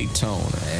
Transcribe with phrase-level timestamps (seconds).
[0.00, 0.79] Daytona.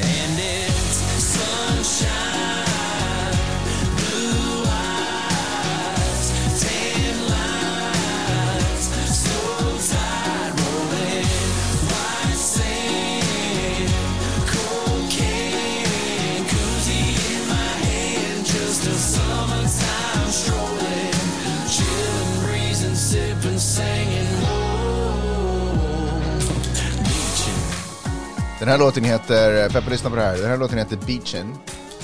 [28.71, 31.57] Här låten heter, Peppa lyssna på det här, den här låten heter Beachen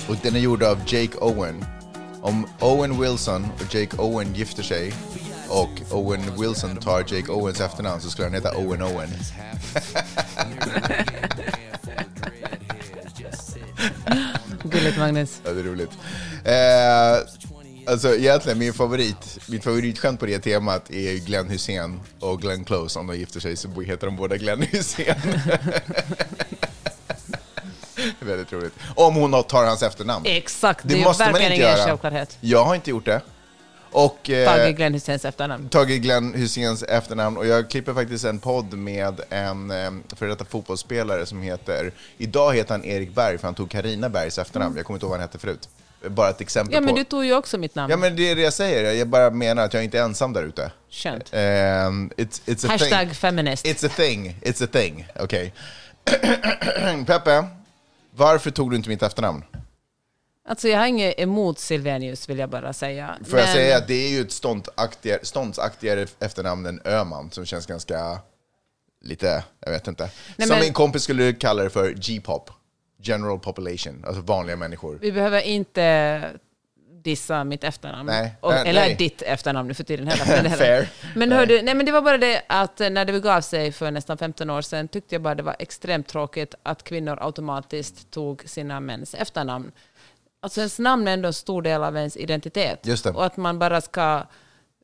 [0.08, 1.64] och den är gjord av Jake Owen.
[2.20, 4.92] Om Owen Wilson och Jake Owen gifter sig
[5.48, 9.08] och Owen Wilson tar Jake Owens efternamn så skulle han heta Owen Owen.
[14.70, 15.40] Gulligt Magnus.
[15.44, 15.90] Ja, det är roligt.
[16.44, 17.16] Eh,
[17.92, 22.98] alltså egentligen min favorit, mitt favoritskämt på det temat är Glenn Hussein och Glenn Close.
[22.98, 25.14] Om de gifter sig så heter de båda Glenn Hussein.
[28.20, 28.72] Väldigt roligt.
[28.94, 30.26] Om hon tar hans efternamn.
[30.28, 31.76] Exakt, det, Det måste man inte göra.
[31.86, 32.36] självklarhet.
[32.40, 33.20] Jag har inte gjort det.
[33.90, 35.68] Och, eh, Tage Glenn Husseins efternamn.
[35.68, 40.44] tagit Glenn Hyséns efternamn och jag klipper faktiskt en podd med en eh, före detta
[40.44, 44.86] fotbollsspelare som heter, idag heter han Erik Berg för han tog Carina Bergs efternamn, jag
[44.86, 45.68] kommer inte ihåg vad han hette förut.
[46.08, 46.96] Bara ett exempel Ja, men på...
[46.96, 47.90] du tog ju också mitt namn.
[47.90, 50.32] Ja men det är det jag säger, jag bara menar att jag inte är ensam
[50.32, 50.70] där ute.
[50.90, 51.34] Skönt.
[51.34, 51.38] Um,
[52.16, 53.14] it's, it's a Hashtag thing.
[53.14, 53.66] feminist.
[53.66, 55.52] It's a thing, it's a thing, okej.
[57.06, 57.44] Peppe,
[58.16, 59.44] varför tog du inte mitt efternamn?
[60.48, 63.16] Alltså jag har inget emot Silvenius vill jag bara säga.
[63.24, 67.44] Får jag Men- säga att det är ju ett ståndaktigare, ståndsaktigare efternamn än Öman som
[67.46, 68.18] känns ganska,
[69.04, 70.10] lite, jag vet inte.
[70.36, 72.50] Nej, som men- min kompis skulle kalla det för G-pop,
[73.02, 74.98] general population, alltså vanliga människor.
[75.00, 76.30] Vi behöver inte
[77.06, 78.06] dissa mitt efternamn.
[78.06, 78.96] Nej, Och, nej, eller nej.
[78.96, 80.24] ditt efternamn nu för tiden heller.
[80.24, 80.88] för heller.
[81.14, 84.18] Men hördu, nej men det var bara det att när det begav sig för nästan
[84.18, 88.80] 15 år sedan tyckte jag bara det var extremt tråkigt att kvinnor automatiskt tog sina
[88.80, 89.72] mäns efternamn.
[90.40, 92.86] Alltså ens namn är ändå en stor del av ens identitet.
[92.86, 93.10] Just det.
[93.10, 94.22] Och att man bara ska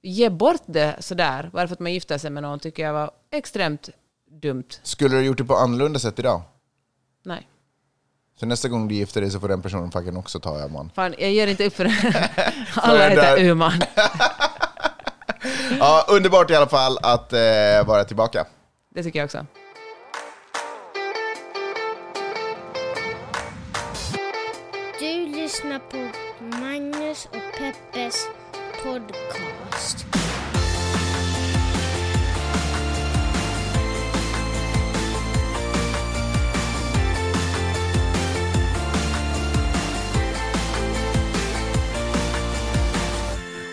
[0.03, 3.11] ge bort det sådär, bara för att man gifter sig med någon, tycker jag var
[3.31, 3.89] extremt
[4.31, 4.69] dumt.
[4.83, 6.43] Skulle du gjort det på annorlunda sätt idag?
[7.25, 7.49] Nej.
[8.43, 10.91] Så nästa gång du gifter dig så får den personen fucking också ta Öman.
[10.95, 12.31] Fan, jag ger inte upp för det.
[12.75, 13.73] Alla heter Uman.
[15.79, 17.39] Ja, underbart i alla fall att eh,
[17.87, 18.47] vara tillbaka.
[18.95, 19.47] Det tycker jag också.
[25.01, 26.09] Du lyssnar på
[26.61, 28.27] Magnus och Peppes
[28.85, 30.22] podcast.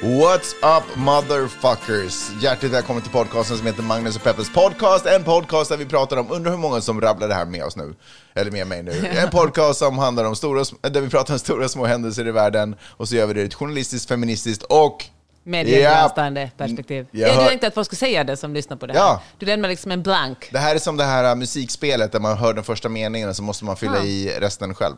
[0.02, 2.32] What's up motherfuckers?
[2.42, 5.06] Hjärtligt välkommen till podcasten som heter Magnus och Peppers podcast.
[5.06, 7.76] En podcast där vi pratar om, undrar hur många som rabblar det här med oss
[7.76, 7.96] nu,
[8.34, 8.92] eller med mig nu.
[9.18, 12.76] En podcast som handlar om stora, där vi pratar om stora små händelser i världen
[12.82, 15.06] och så gör vi det ur ett journalistiskt, feministiskt och
[15.44, 17.08] Mediegranskande perspektiv.
[17.12, 19.00] Jag hör- tänkte att folk skulle säga det som lyssnar på det här.
[19.00, 19.22] Ja.
[19.38, 20.50] Du lämnar liksom en blank.
[20.52, 23.36] Det här är som det här äh, musikspelet där man hör den första meningen och
[23.36, 24.04] så måste man fylla Ja.
[24.04, 24.96] i resten själv.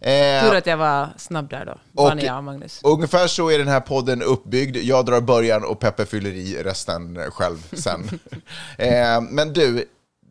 [0.00, 0.10] Eh,
[0.48, 2.14] Tur att jag var snabb där då.
[2.14, 2.80] Ni jag och Magnus?
[2.84, 4.76] Ungefär så är den här podden uppbyggd.
[4.76, 8.20] Jag drar början och Peppe fyller i resten själv sen.
[8.78, 9.88] eh, men du,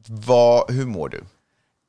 [0.07, 1.24] vad, hur mår du?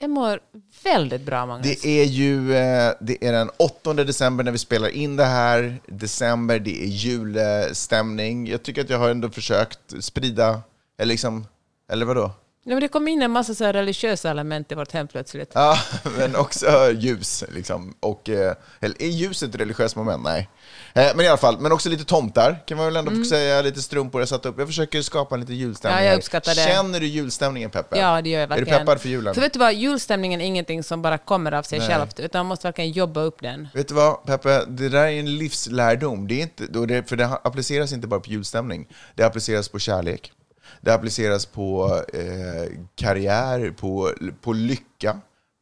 [0.01, 0.41] Jag mår
[0.85, 1.81] väldigt bra Magnus.
[1.83, 5.81] Det är ju eh, det är den 8 december när vi spelar in det här.
[5.87, 8.47] December, det är julstämning.
[8.47, 10.61] Jag tycker att jag har ändå försökt sprida,
[10.99, 11.47] eller liksom,
[11.93, 12.31] eller vadå?
[12.63, 15.51] Ja, men det kom in en massa så religiösa element i vårt hem plötsligt.
[15.55, 15.79] Ja,
[16.19, 17.45] men också ljus.
[17.49, 17.95] Liksom.
[18.01, 20.23] Och, eh, eller, är ljus ett religiöst moment?
[20.25, 20.49] Nej.
[20.93, 23.63] Eh, men i alla fall, men också lite tomtar kan man väl ändå få säga.
[23.63, 24.59] Lite strumpor jag satt upp.
[24.59, 25.93] Jag försöker skapa lite julstämning.
[25.93, 26.05] Mm.
[26.05, 26.19] Ja, jag här.
[26.19, 26.61] uppskattar det.
[26.61, 27.99] Känner du julstämningen, Peppe?
[27.99, 28.79] Ja, det gör jag Är du verkligen.
[28.79, 29.35] peppad för julen?
[29.35, 31.89] För vet du vad, julstämningen är ingenting som bara kommer av sig Nej.
[31.89, 33.69] självt, utan man måste verkligen jobba upp den.
[33.75, 34.65] Vet du vad, Peppe?
[34.69, 36.29] Det där är en livslärdom.
[36.29, 38.87] Det är inte, för det appliceras inte bara på julstämning.
[39.15, 40.33] Det appliceras på kärlek.
[40.81, 45.20] Det appliceras på eh, karriär, på, på lycka,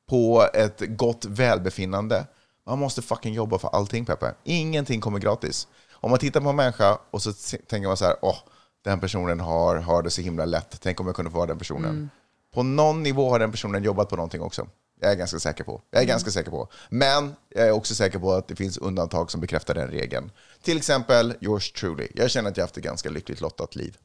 [0.09, 2.27] på ett gott välbefinnande.
[2.67, 4.35] Man måste fucking jobba för allting, Peppe.
[4.45, 5.69] Ingenting kommer gratis.
[5.93, 7.33] Om man tittar på en människa och så
[7.67, 8.37] tänker man så här, åh,
[8.85, 10.81] den personen har, har det så himla lätt.
[10.81, 12.11] Tänk om jag kunde få vara den personen.
[12.55, 14.69] På någon nivå har den personen jobbat på någonting också.
[15.01, 15.83] Jag är ganska säker på.
[15.91, 16.69] Jag är ganska säker på.
[16.89, 20.31] Men jag är också säker på att det finns undantag som bekräftar den regeln.
[20.63, 22.09] Till exempel yours truly.
[22.15, 23.97] Jag känner att jag har haft ett ganska lyckligt lottat liv.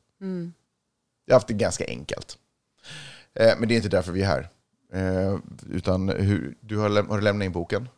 [1.31, 2.37] Jag har haft det ganska enkelt.
[3.39, 4.49] Eh, men det är inte därför vi är här.
[4.93, 5.37] Eh,
[5.71, 7.89] utan hur, du har, läm- har du lämnat in boken?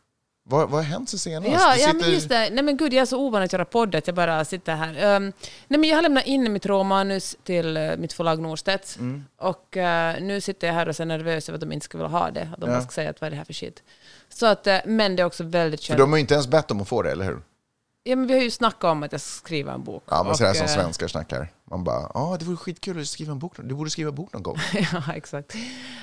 [0.45, 1.50] Vad, vad har hänt sen senast?
[1.51, 2.50] Ja, Du ja sitter- men just det.
[2.51, 5.15] Nej men gud, jag är så ovan att göra podd att jag bara sitter här.
[5.15, 5.33] Um,
[5.68, 8.97] nej men jag har lämnat in mitt råmanus till eh, mitt förlag Norstedts.
[8.97, 9.24] Mm.
[9.38, 12.09] Och eh, nu sitter jag här och är nervös över att de inte ska vilja
[12.09, 12.50] ha det.
[12.53, 12.81] Att de Ja.
[12.81, 13.83] ska säga att vad är det här för shit.
[14.29, 16.00] Så att, men det är också väldigt För skönt.
[16.00, 17.41] de har ju inte ens bett om att få det, eller hur?
[18.05, 20.03] Ja, men vi har ju snackat om att jag ska skriva en bok.
[20.09, 21.51] Ja, men sådär Och, som eh, svenskar snackar.
[21.71, 23.53] Man bara, ja, det vore skitkul att skriva en bok.
[23.57, 24.57] Du borde skriva en bok någon gång.
[24.94, 25.53] ja, exakt.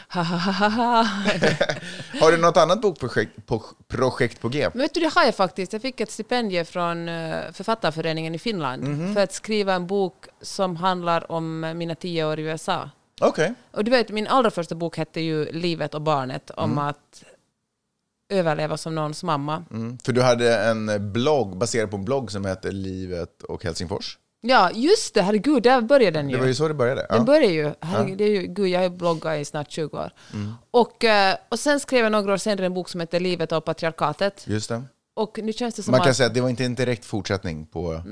[0.08, 1.02] Ha, ha, ha, ha, ha.
[2.20, 4.68] Har du något annat bokprojekt på, projekt på G?
[4.72, 5.72] Men vet du, det har jag faktiskt.
[5.72, 9.14] Jag fick ett stipendium från eh, Författarföreningen i Finland Mhm.
[9.14, 12.90] för att skriva en bok som handlar om eh, mina tio år i USA.
[13.20, 13.54] Okej.
[13.70, 17.24] Och du vet, min allra första bok hette ju Livet och barnet, om att
[18.30, 19.64] överleva som någons mamma.
[19.70, 19.98] Mm.
[19.98, 24.18] För du hade en blogg baserad på en blogg som hette Livet och Helsingfors.
[24.42, 26.34] Ja, just det, herregud, där började den ju.
[26.36, 27.06] Det var ju så det började.
[27.10, 27.24] Den Ja.
[27.24, 30.10] började ju, herregud, det är ju, gud, jag har bloggat i snart 20 år.
[30.34, 30.52] Mm.
[30.70, 33.64] Och, eh, och sen skrev jag några år senare en bok som heter Livet och
[33.64, 34.44] patriarkatet.
[34.46, 34.82] Just det.
[35.16, 36.16] Och nu känns det som Man kan att...
[36.16, 38.02] säga att det var inte en direkt fortsättning på...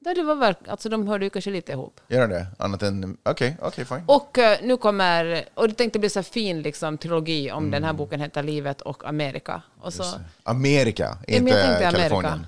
[0.00, 2.00] Nej, det var verk, alltså de hörde ju kanske lite ihop.
[2.08, 2.46] Gör den det?
[2.58, 3.16] Annat än...
[3.22, 4.02] Okej, okej, fine.
[4.06, 7.90] Och eh, nu kommer, och det tänkte bli så fin liksom, trilogi om den här
[7.90, 7.96] Mm.
[7.98, 9.62] boken heter Livet och Amerika.
[9.80, 10.04] Och så,
[10.42, 12.08] Amerika, Ja, men inte jag tänkte Amerika.
[12.08, 12.46] Kalifornien.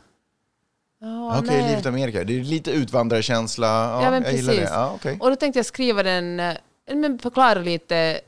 [1.00, 1.68] ja, Okej, nej.
[1.70, 2.24] Livet Amerika.
[2.24, 3.66] Det är lite utvandrarkänsla.
[3.66, 4.58] Ja, Ja, men jag gillar det.
[4.58, 4.74] precis.
[4.74, 5.18] Ja, okej.
[5.20, 6.56] Och då tänkte jag skriva den, eh,
[6.94, 8.20] men förklara lite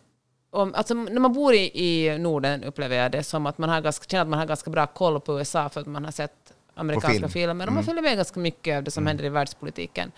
[0.50, 3.80] om, alltså när man bor i, i Norden upplever jag det som att man har
[3.80, 6.32] ganska, känner att man har ganska bra koll på USA för att man har sett
[6.74, 7.30] amerikanska film.
[7.30, 10.12] filmer och man följer med ganska mycket av det som händer i världspolitiken.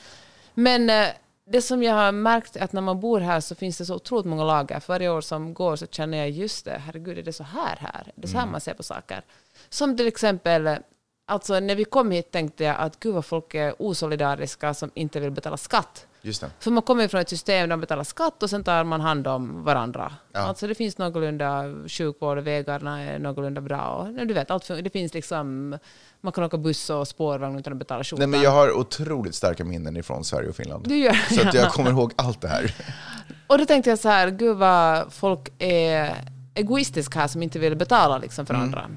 [0.54, 1.06] Men eh,
[1.46, 3.94] det som jag har märkt är att när man bor här så finns det så
[3.94, 4.80] otroligt många lager.
[4.80, 7.76] För varje år som går så känner jag just det, herregud är det så här
[7.80, 8.12] här?
[8.16, 9.22] Är det så här man ser på saker?
[9.68, 10.78] Som till exempel,
[11.26, 15.20] alltså när vi kom hit tänkte jag att gud vad folk är osolidariska som inte
[15.20, 16.06] vill betala skatt.
[16.26, 16.50] Just det.
[16.60, 19.26] För man kommer från ett system där man betalar skatt och sen tar man hand
[19.26, 20.12] om varandra.
[20.32, 20.40] Ja.
[20.40, 23.86] Alltså det finns någorlunda sjukvård och vägarna är någorlunda bra.
[24.18, 25.78] Och, du vet, allt, det finns liksom,
[26.20, 28.30] man kan åka buss och spårvagn utan att betala Nej, skjortan.
[28.30, 30.88] men jag har otroligt starka minnen ifrån Sverige och Finland.
[30.88, 32.74] Du gör Så att jag kommer ihåg allt det här.
[33.46, 36.14] Och då tänkte jag så här, gud vad folk är
[36.54, 38.90] egoistiska här som inte vill betala liksom för andra.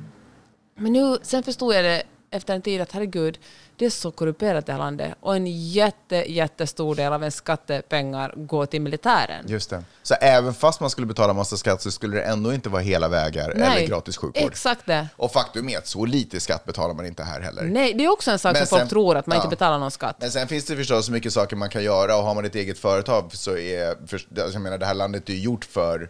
[0.76, 3.40] Men nu, sen förstod jag det efter en tid att herregud,
[3.80, 5.14] det är så korrumperat det här landet.
[5.20, 9.46] Och en jätte, jättestor del av en skattepengar går till militären.
[9.48, 9.84] Just det.
[10.04, 13.08] Så även fast man skulle betala massa skatt så skulle det ändå inte vara hela
[13.08, 14.52] vägar eller gratis sjukvård.
[14.52, 15.08] Exakt det.
[15.16, 17.64] Och faktum är att så lite skatt betalar man inte här heller.
[17.64, 19.44] Nej, det är också en sak Men som folk sen- tror, att man ja.
[19.44, 20.16] inte betalar någon skatt.
[20.20, 22.56] Men sen finns det förstås så mycket saker man kan göra och har man ett
[22.56, 26.10] eget företag så är, för, alltså jag menar det här landet är gjort för,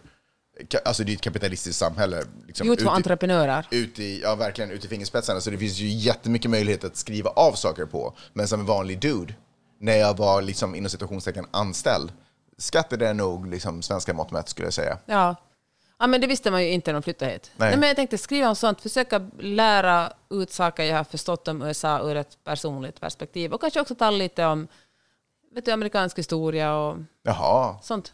[0.84, 2.24] alltså det är ett kapitalistiskt samhälle.
[2.46, 3.66] Liksom, Gjort för entreprenörer.
[3.70, 5.40] ut i, ja, verkligen ut i fingerspetsarna.
[5.40, 8.14] Så det finns ju jättemycket möjlighet att skriva av saker på.
[8.32, 9.34] Men som en vanlig dude,
[9.80, 12.12] när jag var liksom inom situationstecken anställd,
[12.58, 14.98] skattade jag nog liksom svenska mått mätt skulle jag säga.
[15.06, 15.36] Ja.
[15.98, 17.50] ja, men det visste man ju inte när de flyttade hit.
[17.56, 17.70] Nej.
[17.70, 17.78] Nej.
[17.78, 22.00] men jag tänkte skriva om sånt, försöka lära ut saker jag har förstått om USA
[22.10, 23.52] ur ett personligt perspektiv.
[23.52, 24.68] Och kanske också tala lite om
[25.54, 28.12] vet du, amerikansk historia och Jaha, sånt.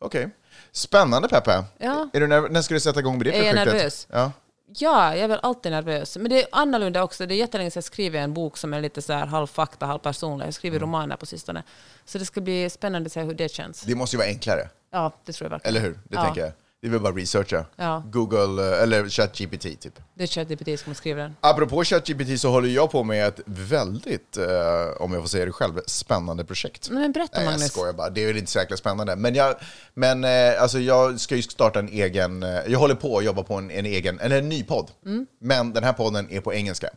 [0.00, 0.30] okej.
[0.72, 1.64] Spännande Peppe.
[1.78, 2.08] Ja.
[2.12, 3.74] Är du nerv- när ska du sätta igång med det Är jag projektet?
[3.74, 4.06] nervös?
[4.10, 4.32] Ja.
[4.78, 6.16] Ja, jag är väl alltid nervös.
[6.16, 7.26] Men det är annorlunda också.
[7.26, 9.86] Det är jättelänge sedan jag skrev en bok som är lite så här halv fakta,
[9.86, 10.36] halv personlig.
[10.42, 10.52] Jag Mm.
[10.52, 11.62] skriver romaner på sistone.
[12.04, 13.82] Så det ska bli spännande att se hur det känns.
[13.82, 15.76] Det måste ju vara enklare, Ja, det tror jag verkligen.
[15.76, 15.94] eller hur?
[15.94, 16.24] Det ja.
[16.24, 16.52] tänker jag.
[16.80, 17.64] Det är väl bara researcha.
[17.76, 18.02] Ja.
[18.06, 19.98] Google, eh, eller ChatGPT typ.
[20.14, 21.36] Det är ChatGPT som skriver den.
[21.40, 25.52] Apropå ChatGPT så håller jag på med ett väldigt, eh, om jag får säga det
[25.52, 26.88] själv, spännande projekt.
[26.90, 27.72] Nej, men berätta Nej, jag Magnus.
[27.72, 28.10] skojar bara.
[28.10, 29.16] Det är väl inte så jäkla spännande.
[29.16, 29.54] Men, jag,
[29.94, 32.42] men eh, alltså jag ska ju starta en egen...
[32.42, 34.90] Eh, jag håller på att jobba på en, en egen, eller en ny podd.
[35.06, 35.26] Mm.
[35.40, 36.90] Men den här podden är på engelska.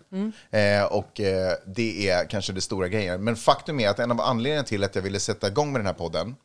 [0.51, 3.23] Eh, och eh, det är kanske det stora grejen.
[3.23, 5.85] Men faktum är att en av anledningarna till att jag ville sätta igång med den
[5.85, 6.35] här podden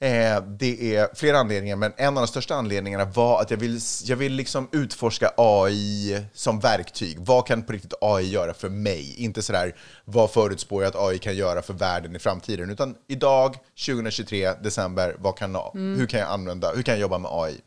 [0.00, 3.80] Eh, det är flera anledningar, men en av de största anledningarna var att jag vill,
[4.04, 7.16] jag vill liksom utforska AI som verktyg.
[7.20, 9.14] Vad kan på riktigt AI göra för mig?
[9.18, 12.70] Inte sådär, vad förutspår jag att AI kan göra för världen i framtiden?
[12.70, 17.30] Utan idag, 2023, december, vad kan, hur kan jag använda, hur kan jag jobba med
[17.34, 17.60] AI?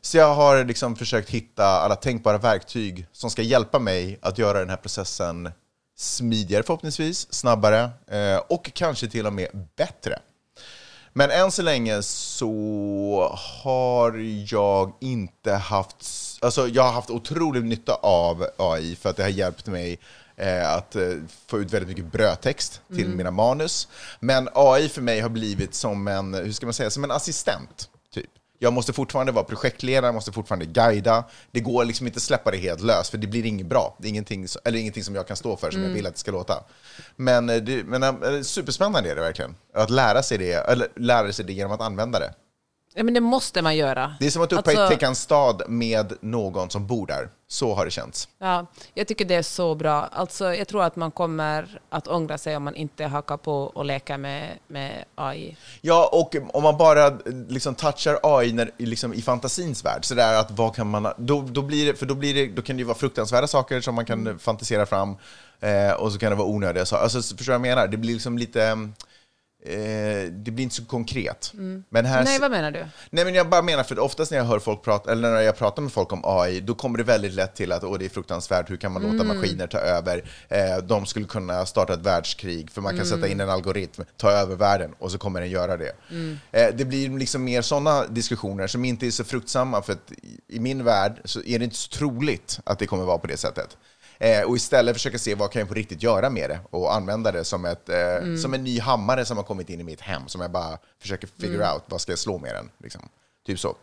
[0.00, 4.58] Så jag har liksom försökt hitta alla tänkbara verktyg som ska hjälpa mig att göra
[4.58, 5.50] den här processen
[5.96, 10.18] smidigare förhoppningsvis, snabbare eh, och kanske till och med bättre.
[11.18, 14.12] Men än så länge så har
[14.52, 15.96] jag inte haft...
[16.40, 19.98] Alltså jag har haft otrolig nytta av AI för att det har hjälpt mig
[20.36, 21.02] eh, att eh,
[21.46, 23.88] få ut väldigt mycket brödtext till mina manus.
[24.20, 27.90] Men AI för mig har blivit som en, hur ska man säga, som en assistent.
[28.58, 31.24] Jag måste fortfarande vara projektledare, måste fortfarande guida.
[31.50, 33.96] Det går liksom inte att släppa det helt löst, för det blir inget bra.
[33.98, 36.20] Det är ingenting, eller ingenting som jag kan stå för, som jag vill att det
[36.20, 36.64] ska låta.
[37.16, 39.54] Men, eh, det, men eh, superspännande är det verkligen.
[39.74, 42.34] Att lära sig det, eller lära sig det genom att använda det.
[42.98, 44.14] Ja, men det måste man göra.
[44.20, 47.28] Det är som att Alltså- upptäcka en stad med någon som bor där.
[47.48, 48.28] Så har det känts.
[48.38, 50.08] Ja, jag tycker det är så bra.
[50.12, 53.84] Alltså, jag tror att man kommer att ångra sig om man inte hakar på och
[53.84, 55.56] leker med, med AI.
[55.80, 60.40] Ja, och om man bara liksom touchar AI när, liksom i fantasins värld, så där
[60.40, 62.80] att vad kan man, då, då, blir det, för då, blir det, då kan det
[62.80, 65.16] ju vara fruktansvärda saker som man kan fantisera fram,
[65.60, 67.02] eh, och så kan det vara onödiga saker.
[67.02, 67.86] Alltså, förstår du vad jag menar?
[67.86, 68.88] Det blir liksom lite...
[69.68, 71.52] Eh, det blir inte så konkret.
[71.88, 72.86] Men här, Nej, vad menar du?
[73.10, 75.56] Nej, men jag bara menar, för oftast när jag hör folk prata, eller när jag
[75.56, 78.08] pratar med folk om AI, då kommer det väldigt lätt till att Åh, det är
[78.08, 80.24] fruktansvärt, hur kan man låta maskiner ta över?
[80.48, 84.30] Eh, de skulle kunna starta ett världskrig, för man kan sätta in en algoritm, ta
[84.30, 85.92] över världen, och så kommer den göra det.
[86.52, 90.40] Eh, det blir liksom mer sådana diskussioner som inte är så fruktsamma, för att i-
[90.56, 93.36] i min värld så är det inte så troligt att det kommer vara på det
[93.36, 93.76] sättet.
[94.18, 97.32] Eh, och istället försöka se vad kan jag på riktigt göra med det och använda
[97.32, 97.96] det som, ett, eh,
[98.42, 101.26] som en ny hammare som har kommit in i mitt hem som jag bara försöker
[101.26, 102.70] figure out, vad ska jag slå med den?
[102.78, 103.08] Liksom.
[103.46, 103.76] Typ så.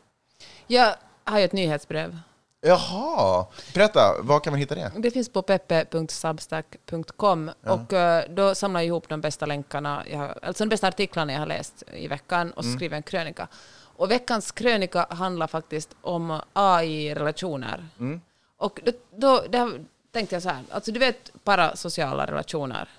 [0.68, 2.20] Jag har ju ett nyhetsbrev.
[2.66, 4.92] Jaha, berätta, var kan man hitta det?
[4.98, 10.64] Det finns på peppe.substack.com och eh, då samlar jag ihop de bästa länkarna, har, alltså
[10.66, 12.76] de bästa artiklarna jag har läst i veckan och Mm.
[12.76, 13.48] skriver en krönika.
[13.96, 17.88] Och veckans krönika handlar faktiskt om AI-relationer.
[18.00, 18.22] Mm.
[18.58, 18.80] Och
[19.12, 19.72] då, då
[20.14, 22.90] tänkte jag så här, alltså du vet parasociala relationer,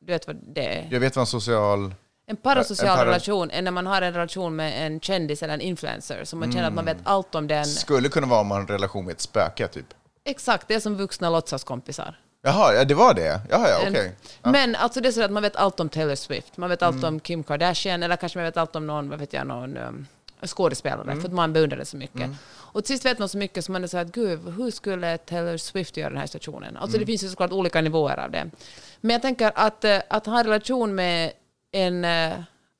[0.00, 0.88] du vet vad det är?
[0.90, 1.94] Jag vet vad en social...
[2.26, 5.54] En parasocial En para- relation är när man har en relation med en kändis eller
[5.54, 7.64] en influencer, så man känner att man vet allt om den.
[7.66, 9.86] Skulle kunna vara om man har en relation med ett spöke, typ.
[10.24, 12.18] Exakt, det är som vuxna låtsaskompisar.
[12.42, 13.40] Jaha, ja, det var det?
[13.50, 14.12] Jaha, ja, okej.
[14.42, 16.96] Men alltså det är så att man vet allt om Taylor Swift, man vet allt
[16.96, 17.08] Mm.
[17.14, 20.06] om Kim Kardashian, eller kanske man vet allt om någon, vad vet jag, någon um,
[20.46, 21.20] skådespelare, Mm.
[21.20, 22.30] för att man beundrar det så mycket.
[22.54, 25.18] Och till sist vet man så mycket som man är så här, gud, hur skulle
[25.18, 26.76] Taylor Swift göra den här situationen?
[26.76, 27.00] Alltså Mm.
[27.00, 28.50] det finns ju såklart olika nivåer av det.
[29.00, 31.32] Men jag tänker att, eh, att ha en relation med
[31.72, 32.32] en, eh,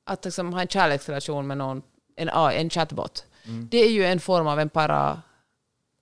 [0.05, 1.81] att liksom ha en kärleksrelation med någon,
[2.15, 3.67] en, en chatbot, Mm.
[3.71, 5.21] det är ju en form av en para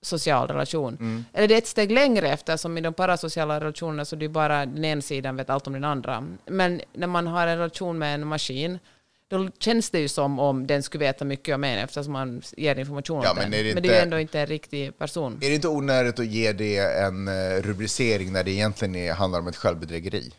[0.02, 0.96] social relation.
[1.00, 1.24] Mm.
[1.32, 4.66] Eller det är ett steg längre eftersom i de parasociala relationerna så det är bara
[4.66, 6.24] den ena sidan vet allt om den andra.
[6.46, 8.78] Men när man har en relation med en maskin
[9.32, 12.76] då känns det ju som om den skulle veta mycket om en eftersom man ger
[12.78, 13.60] information Ja, åt men den.
[13.60, 15.38] är det men det är ju inte- ändå inte en riktig person.
[15.42, 19.46] Är det inte onödigt att ge det en eh, rubricering när det egentligen handlar om
[19.46, 20.32] ett självbedrägeri?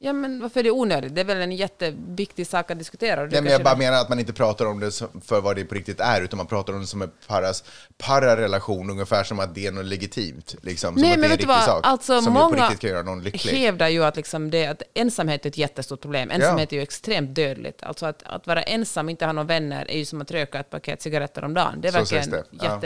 [0.00, 1.14] Ja, men varför är det onödigt?
[1.14, 3.22] Det är väl en jätteviktig sak att diskutera.
[3.22, 5.64] och Nej, men jag bara menar att man inte pratar om det för vad det
[5.64, 7.64] på riktigt är, utan man pratar om det som en paras,
[7.98, 10.54] pararelation, ungefär som att det är något legitimt.
[10.62, 11.62] Liksom, som Nej, men vet du vad?
[11.62, 11.80] sak.
[11.82, 13.52] Alltså, som på många riktigt kan göra någon lycklig.
[13.52, 16.30] hävdar ju att, liksom det, att ensamhet är ett jättestort problem.
[16.30, 17.82] Ensamhet är ju extremt dödligt.
[17.82, 20.70] Alltså att, att vara ensam, inte ha några vänner, är ju som att röka ett
[20.70, 21.80] paket cigaretter om dagen.
[21.80, 22.80] Det är verkligen det, ja.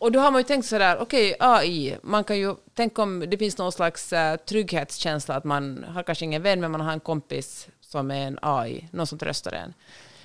[0.00, 3.38] Och då har man ju tänkt sådär, okej, AI, man kan ju, tänk om det
[3.38, 7.00] finns någon slags uh, trygghetskänsla, att man har kanske ingen vän, men man har en
[7.00, 9.74] kompis som är en AI, någon som tröstar en.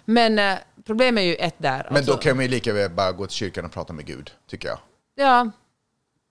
[0.05, 1.84] Men eh, problemet är ju ett där.
[1.88, 4.05] Men alltså- då kan man ju lika väl bara gå till kyrkan och prata med
[4.05, 4.79] Gud, tycker jag.
[5.15, 5.51] Ja,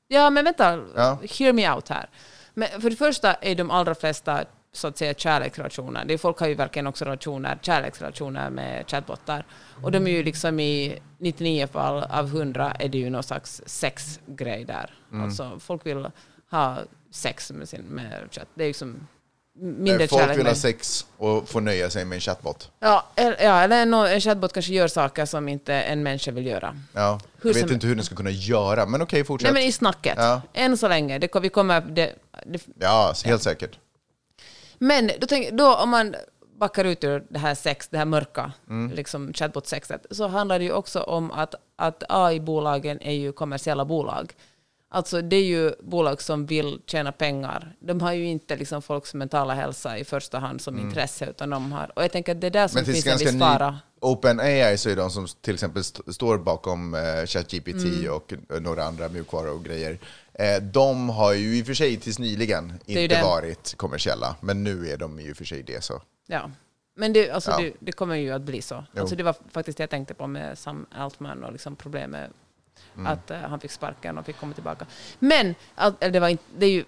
[0.08, 1.18] ja men vänta, Ja.
[1.38, 2.08] hear me out här.
[2.54, 4.44] Men för det första är de allra flesta
[4.76, 9.46] så att säga kärleksrelationer, det folk har ju verkligen också relationer, kärleksrelationer med chatbottar.
[9.82, 13.62] Och de är ju liksom i 99 fall av 100 är det ju någon slags
[13.66, 14.90] sexgrej där.
[15.12, 15.24] Mm.
[15.24, 16.06] Alltså folk vill
[16.50, 16.78] ha
[17.10, 18.48] sex med sin med chatt.
[18.54, 19.06] Det är liksom
[19.56, 20.38] mindre Eh, Folk kärlek.
[20.38, 22.70] vill ha sex och få nöja sig med en chatbot.
[22.80, 26.46] Ja, eller, ja, eller någon, en chatbot kanske gör saker som inte en människa vill
[26.46, 26.76] göra.
[26.92, 29.52] Ja, Hur jag vet som- inte hur den ska kunna göra, men okej, fortsätt.
[29.52, 30.14] Nej men i snacket.
[30.18, 30.42] Ja.
[30.52, 31.18] Än så länge.
[31.18, 32.12] Det, vi kommer, det,
[32.46, 33.78] det, Ja, helt säkert.
[34.78, 36.14] Men då, tänk, då om man
[36.58, 38.96] backar ut ur det här sex, det här mörka Mm.
[38.96, 44.32] liksom chatbot-sexet, så handlar det ju också om att, att AI-bolagen är ju kommersiella bolag.
[44.90, 47.76] Alltså det är ju bolag som vill tjäna pengar.
[47.80, 51.72] De har ju inte liksom folks mentala hälsa i första hand som intresse, utan de
[51.72, 51.92] har...
[51.96, 52.86] Och jag tänker att det är där som Mm.
[52.86, 53.78] Men finns en viss fara.
[54.00, 58.12] OpenAI så är de som till exempel st- står bakom eh, ChatGPT Mm.
[58.14, 59.98] och eh, några andra mjukvaror och grejer.
[60.38, 64.88] Eh, de har ju i och för sig tills nyligen inte varit kommersiella, men nu
[64.88, 65.84] är de ju i och för sig det.
[65.84, 66.02] så.
[66.26, 66.50] Ja.
[66.96, 67.58] Men det, alltså Ja.
[67.58, 68.84] det, det kommer ju att bli så.
[68.92, 69.00] Jo.
[69.00, 72.30] Alltså det var faktiskt det jag tänkte på med Sam Altman och liksom problemet
[72.94, 73.06] Mm.
[73.06, 74.86] att eh, han fick sparken och fick komma tillbaka.
[75.18, 76.84] Men, all, det, var inte, det, är ju,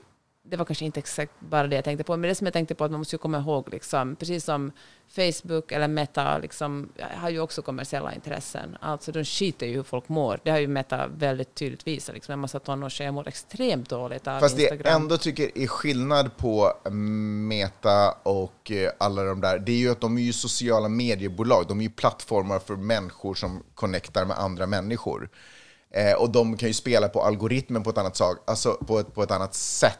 [0.50, 2.74] det var kanske inte exakt bara det jag tänkte på, men det som jag tänkte
[2.74, 4.72] på att man måste ju komma ihåg, liksom, precis som
[5.08, 8.76] Facebook eller Meta liksom, har ju också kommersiella intressen.
[8.80, 10.40] Alltså de skiter ju hur folk mår.
[10.42, 12.14] Det har ju Meta väldigt tydligt visat.
[12.14, 14.86] Liksom, en massa tonårstjejer mår extremt dåligt av Fast det Instagram.
[14.86, 19.90] jag ändå tycker är skillnad på Meta och eh, alla de där, det är ju
[19.90, 21.64] att de är ju sociala mediebolag.
[21.68, 25.28] De är ju plattformar för människor som connectar med andra människor.
[25.90, 29.14] Eh, och de kan ju spela på algoritmen på ett annat, sak, alltså på ett,
[29.14, 29.98] på ett annat sätt,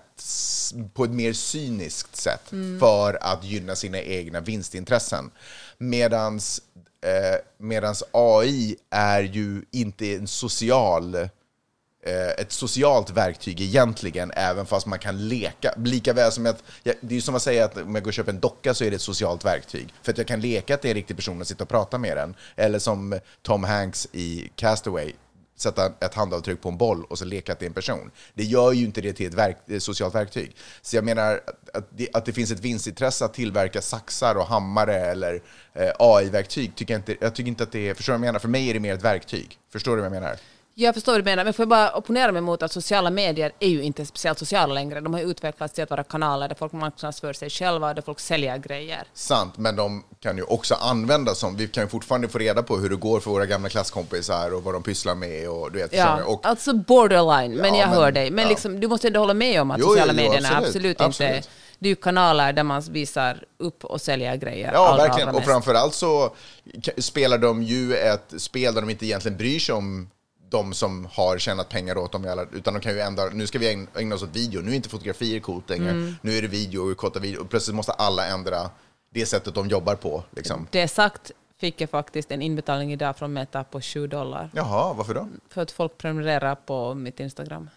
[0.94, 5.30] på ett mer cyniskt sätt, för att gynna sina egna vinstintressen.
[5.78, 6.62] Medans,
[7.04, 11.14] eh, medans AI är ju inte en social
[12.06, 15.75] eh, ett socialt verktyg egentligen, även fast man kan leka.
[15.76, 18.14] Lika väl som att, det är ju som att säga att om jag går och
[18.14, 19.94] köper en docka så är det ett socialt verktyg.
[20.02, 21.99] För att jag kan leka att det är en riktig person och sitta och prata
[21.99, 22.35] med den.
[22.56, 25.12] Eller som Tom Hanks i Castaway,
[25.57, 28.11] sätta ett handavtryck på en boll och så leka att det är en person.
[28.35, 30.57] Det gör ju inte det till ett, verk, ett socialt verktyg.
[30.83, 31.41] Så jag menar
[31.75, 35.43] att det, att det finns ett vinstintresse att tillverka saxar och hammare eller
[35.75, 37.95] eh, AI-verktyg, tycker jag, inte, jag tycker inte att det är...
[37.95, 38.39] Förstår du vad jag menar?
[38.39, 39.59] För mig är det mer ett verktyg.
[39.73, 40.37] Förstår du vad jag menar?
[40.78, 43.52] Jag förstår vad du menar, men får jag bara opponera mig mot att sociala medier
[43.61, 45.00] är ju inte speciellt sociala längre.
[45.00, 48.21] De har utvecklats till att vara kanaler där folk marknadsför sig själva och där folk
[48.21, 49.02] säljer grejer.
[49.14, 51.56] Sant, men de kan ju också användas som...
[51.56, 54.62] Vi kan ju fortfarande få reda på hur det går för våra gamla klasskompisar och
[54.62, 55.92] vad de pysslar med och du vet...
[55.92, 58.30] Ja, och, alltså borderline, men Ja, jag men- hör dig.
[58.30, 58.49] Men ja.
[58.49, 61.04] liksom, du måste ändå hålla med om att Jo, sociala jo, medierna absolut, absolut, inte...
[61.04, 61.50] absolut.
[61.78, 64.71] Det är ju kanaler där man visar upp och säljer grejer.
[64.73, 65.28] Ja, allra, verkligen.
[65.28, 66.35] allra Och framförallt så
[66.99, 70.11] spelar de ju ett spel där de inte egentligen bryr sig om
[70.50, 73.47] de som har tjänat pengar åt dem, i alla- utan de kan ju ändra, nu
[73.47, 76.15] ska vi ägna- ägna oss åt video, nu är inte fotografier coolt längre, Mm.
[76.23, 78.71] nu är det video och korta video, och plötsligt måste alla ändra
[79.11, 80.25] det sättet de jobbar på.
[80.31, 80.67] Liksom.
[80.71, 84.50] Det sagt fick jag faktiskt en inbetalning idag från Meta på 7 dollar.
[84.55, 85.29] Jaha, varför då?
[85.49, 87.71] För att folk prenumererar på mitt Instagram.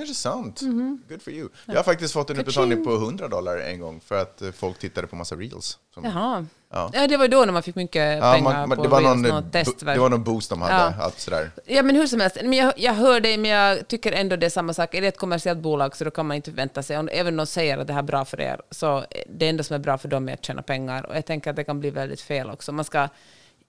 [0.00, 0.62] Intressant.
[0.62, 1.02] Mhm.
[1.08, 1.48] Good for you.
[1.66, 4.78] Jag har faktiskt fått en utbetalning på 100 dollar en gång för att eh, folk
[4.78, 5.78] tittade på massa reels.
[5.94, 6.46] Som, Jaha.
[6.72, 6.90] Ja.
[6.94, 7.06] Ja.
[7.06, 9.22] det var då när man fick mycket Ja, pengar man, man, på det, var Reels,
[9.28, 9.96] någon, bo- testverk.
[9.96, 11.04] det var någon boost de hade, Ja.
[11.04, 11.50] allt sådär.
[11.66, 12.36] Ja, men hur som helst.
[12.42, 14.94] Men jag, jag hör dig, men jag tycker ändå det är samma sak.
[14.94, 17.36] Är det ett kommersiellt bolag så då kan man inte förvänta sig, om, även om
[17.36, 19.98] de säger att det här är bra för er, så det enda som är bra
[19.98, 21.06] för dem är att tjäna pengar.
[21.06, 22.72] Och jag tänker att det kan bli väldigt fel också.
[22.72, 23.08] Man ska,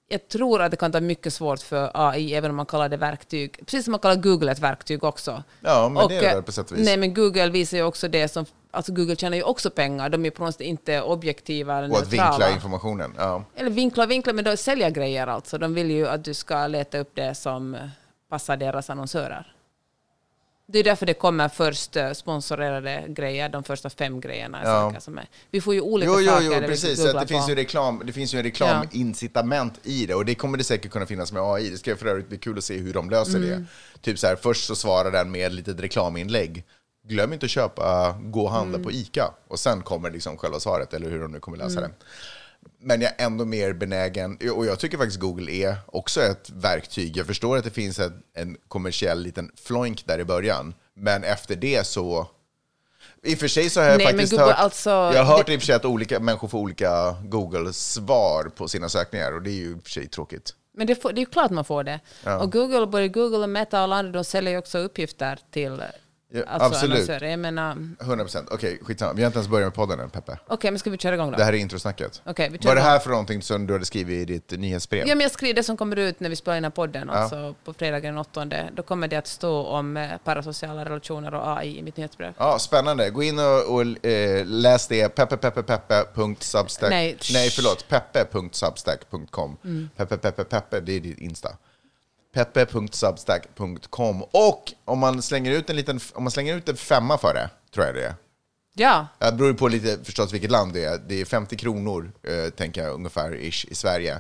[0.10, 2.98] jag tror att det kan vara mycket svårt för AI, även om man kallar det
[2.98, 3.60] verktyg.
[3.66, 5.44] Precis som man kallar Google ett verktyg också.
[5.62, 6.86] Ja, men det är det eh, på sätt och vis.
[6.86, 8.46] Nej, men Google visar ju också det som...
[8.72, 10.10] Alltså Google tjänar ju också pengar.
[10.10, 12.54] De är på något sätt inte objektiva eller Och att vinkla neutrala.
[12.56, 13.14] informationen.
[13.18, 13.44] Ja.
[13.56, 15.58] Eller vinkla och vinkla, men de säljer grejer alltså.
[15.58, 17.78] De vill ju att du ska leta upp det som
[18.30, 19.54] passar deras annonsörer.
[20.72, 24.62] Det är därför det kommer först eh, sponsorerade grejer, de första fem grejerna.
[24.64, 24.70] Ja.
[24.70, 25.30] saker som är.
[25.52, 26.46] Vi får ju olika Jo, jo, saker.
[26.46, 27.02] jo, vi precis.
[27.02, 27.50] Så det, finns på.
[27.52, 31.06] ju reklam, det finns ju en reklamincitament i det och det kommer det säkert kunna
[31.06, 31.70] finnas med AI.
[31.70, 33.50] Det ska för övrigt bli kul att se hur de löser Mm.
[33.50, 33.66] det.
[34.02, 36.64] Typ så här, först så svarar den med ett litet reklaminlägg.
[37.08, 38.84] Glöm inte att köpa, gå och handla Mm.
[38.84, 39.34] på ICA.
[39.48, 41.92] Och sen kommer liksom själva svaret, eller hur de nu kommer lösa Mm.
[41.92, 42.06] det.
[42.82, 47.18] Men jag är ändå mer benägen, och jag tycker faktiskt Google är också ett verktyg.
[47.18, 51.56] Jag förstår att det finns en, en kommersiell liten floink där i början, men efter
[51.56, 52.28] det så...
[53.24, 55.46] I och för sig så har jag Nej, faktiskt Google, hört, alltså, jag har hört
[55.46, 59.42] det- i och för sig att olika människor får olika Google-svar på sina sökningar och
[59.42, 60.54] det är ju i och för sig tråkigt.
[60.78, 62.00] Men det, får, det är ju klart man får det.
[62.24, 62.40] Ja.
[62.40, 65.84] Och Google, både Google och Meta och alla andra, de säljer ju också uppgifter till
[66.32, 66.94] Ja, alltså, absolut.
[66.96, 67.28] annonsörer.
[67.30, 68.48] Jag menar, 100 procent.
[68.52, 69.14] Okej, skitsamma.
[69.14, 70.38] Vi har inte ens börjat med podden än, Peppe.
[70.48, 71.38] okej, men ska vi köra igång då?
[71.38, 72.22] Det här är introsnacket.
[72.26, 72.92] Okej, vi kör Vad är det igång.
[72.92, 75.08] här för någonting som du hade skrivit i ditt nyhetsbrev?
[75.08, 77.10] Ja, men jag skriver det som kommer ut när vi spelar in den här podden,
[77.10, 78.46] alltså på fredagen den 8.
[78.76, 82.34] Då kommer det att stå om eh, parasociala relationer och AI i mitt nyhetsbrev.
[82.38, 83.10] Ja, spännande.
[83.10, 85.10] Gå in och, och eh, läs det.
[85.16, 86.90] peppepeppe.substack...
[86.90, 87.56] Nej, Nej, shh.
[87.56, 87.86] förlåt.
[87.90, 89.58] peppe.substack.com.
[89.96, 91.50] Peppe, peppe, peppe, det är ditt Insta.
[92.34, 94.24] peppe.substack.com.
[94.24, 97.50] Och om man, slänger ut en liten, om man slänger ut en femma för det,
[97.74, 98.14] tror jag det är.
[98.74, 100.98] Ja, Det beror på lite förstås vilket land det är.
[101.08, 104.20] Det är 50 kronor, eh, tänker jag, ungefär ish, i Sverige.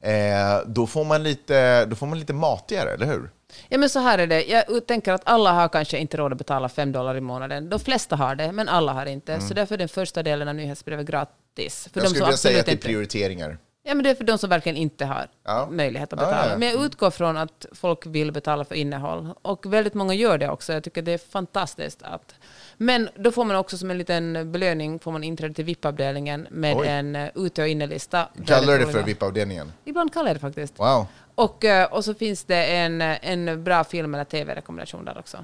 [0.00, 3.30] Eh, då, får man lite, då får man lite matigare, eller hur?
[3.68, 4.44] Ja, men så här är det.
[4.44, 7.68] Jag tänker att alla har kanske inte råd att betala 5 dollar i månaden.
[7.70, 9.40] De flesta har det, men alla har inte.
[9.40, 11.88] Så därför är den första delen av nyhetsbrevet gratis.
[11.92, 12.04] För Mm.
[12.04, 13.58] jag skulle vilja säga att det är prioriteringar.
[13.88, 15.68] Ja, men det är för de som verkligen inte har Ja.
[15.70, 16.44] möjlighet att betala.
[16.44, 16.58] ja, ja.
[16.58, 19.30] Men jag utgår från att folk vill betala för innehåll.
[19.42, 20.72] Och väldigt många gör det också.
[20.72, 22.34] Jag tycker det är fantastiskt att...
[22.76, 26.76] Men då får man också som en liten belöning får man inträde till VIP-avdelningen med
[26.76, 26.86] Oj.
[26.88, 28.28] en uh, ute och innelista.
[28.46, 29.02] Kallar du det för.
[29.02, 29.72] VIP-avdelningen?
[29.84, 30.78] Ibland kallar jag det faktiskt.
[30.78, 31.06] Wow.
[31.34, 35.38] Och, eh, och så finns det en, en bra film eller tv-rekommendation där också.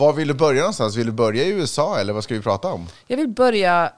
[0.00, 0.96] Var vill du börja någonstans?
[0.96, 2.86] Vill du börja i USA eller vad ska vi prata om?
[3.06, 3.92] Jag vill börja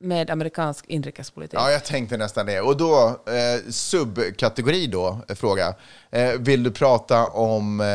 [0.00, 1.58] med amerikansk inrikespolitik.
[1.58, 2.60] Ja, jag tänkte nästan det.
[2.60, 5.74] Och då, eh, subkategori då, eh, fråga.
[6.10, 7.86] Eh, vill du prata om eh,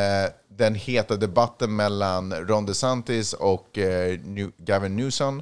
[0.57, 5.41] den heta debatten mellan Ron DeSantis och eh, New- Gavin Newsom?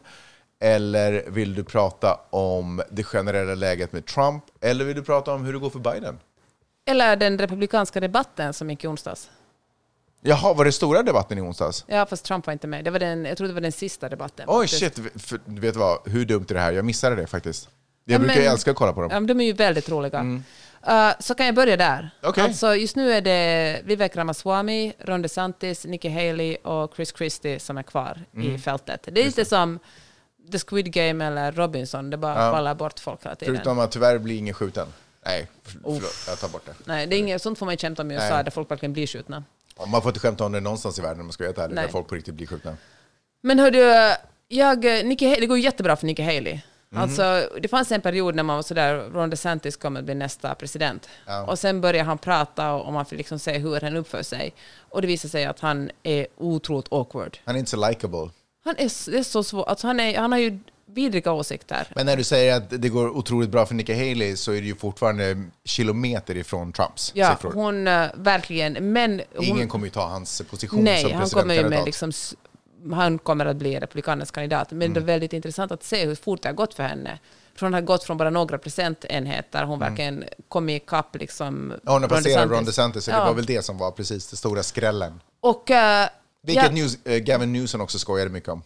[0.63, 4.43] Eller vill du prata om det generella läget med Trump?
[4.61, 6.19] Eller vill du prata om hur det går för Biden?
[6.89, 9.29] Eller den republikanska debatten som gick i onsdags.
[10.25, 11.85] Jaha, var det stora debatten i onsdags?
[11.87, 12.83] Ja, fast Trump var inte med.
[12.83, 14.45] Det var den, jag tror det var den sista debatten.
[14.49, 14.95] Oj, faktiskt.
[14.95, 15.21] shit.
[15.23, 16.71] För, du vet vad, hur dumt är det här?
[16.71, 17.69] Jag missade det faktiskt.
[18.05, 19.09] Jag Ja, brukar men- ju älska att kolla på dem.
[19.13, 20.21] Ja, de är ju väldigt roliga.
[20.87, 21.97] Uh, så kan jag börja där.
[21.97, 22.09] Mm.
[22.23, 22.43] Okej.
[22.43, 27.77] Alltså, just nu är det Vivek Ramaswamy, Ron DeSantis, Nikki Haley och Chris Christie som
[27.77, 28.55] är kvar Mm.
[28.55, 29.07] i fältet.
[29.11, 29.79] Det är lite som
[30.51, 32.51] The Squid Game eller Robinson, det bara Ja.
[32.51, 33.55] faller bort folk hela tiden.
[33.55, 34.87] Förutom att tyvärr blir ingen skjuten.
[35.25, 36.73] Nej, för- förlåt, jag tar bort det.
[36.85, 38.43] Nej, det är inget, sånt får man inte skämta om i USA Nej.
[38.43, 39.43] där folk verkligen blir skjutna.
[39.79, 41.57] Ja, Man får inte skämta om det någonstans i världen om man ska vara helt
[41.57, 41.85] ärlig, Nej.
[41.85, 42.77] där folk på riktigt blir skjutna.
[43.41, 43.79] Men hördu,
[44.47, 46.59] jag, Nikki Haley, det går jättebra för Nikki Haley.
[46.89, 47.01] Mhm.
[47.01, 50.55] Alltså, det fanns en period när man var sådär, Ron DeSantis kommer att bli nästa
[50.55, 51.09] president.
[51.25, 51.45] Ja.
[51.45, 54.53] Och sen började han prata och man fick liksom se hur han uppför sig.
[54.89, 57.37] Och det visade sig att han är otroligt awkward.
[57.45, 58.29] Han är inte så likable.
[58.63, 60.59] Han är, det är så svårt, alltså han, är, han har ju
[60.95, 61.87] vidriga åsikter.
[61.95, 64.67] Men när du säger att det går otroligt bra för Nikki Haley så är det
[64.67, 67.51] ju fortfarande kilometer ifrån Trumps Ja, siffror.
[67.53, 69.21] hon uh, verkligen, men...
[69.35, 71.85] Hon, Ingen kommer ju ta hans position Nej, som han kommer ju med presidentkandidat.
[71.85, 74.71] liksom, han kommer att bli republikanernas kandidat.
[74.71, 74.93] Men Mm.
[74.93, 77.19] det är väldigt intressant att se hur fort det har gått för henne.
[77.55, 81.47] För hon har gått från bara några procentenheter, hon verkligen kom ikapp liksom...
[81.47, 81.79] Mm.
[81.83, 83.25] Ja, hon har passerat Ron DeSantis, så det Ja.
[83.25, 85.21] var väl det som var precis den stora skrällen.
[85.39, 85.71] Och...
[85.71, 86.07] eh,
[86.41, 88.61] Vilket ja, news, eh, Gavin Newsom också skojade mycket om.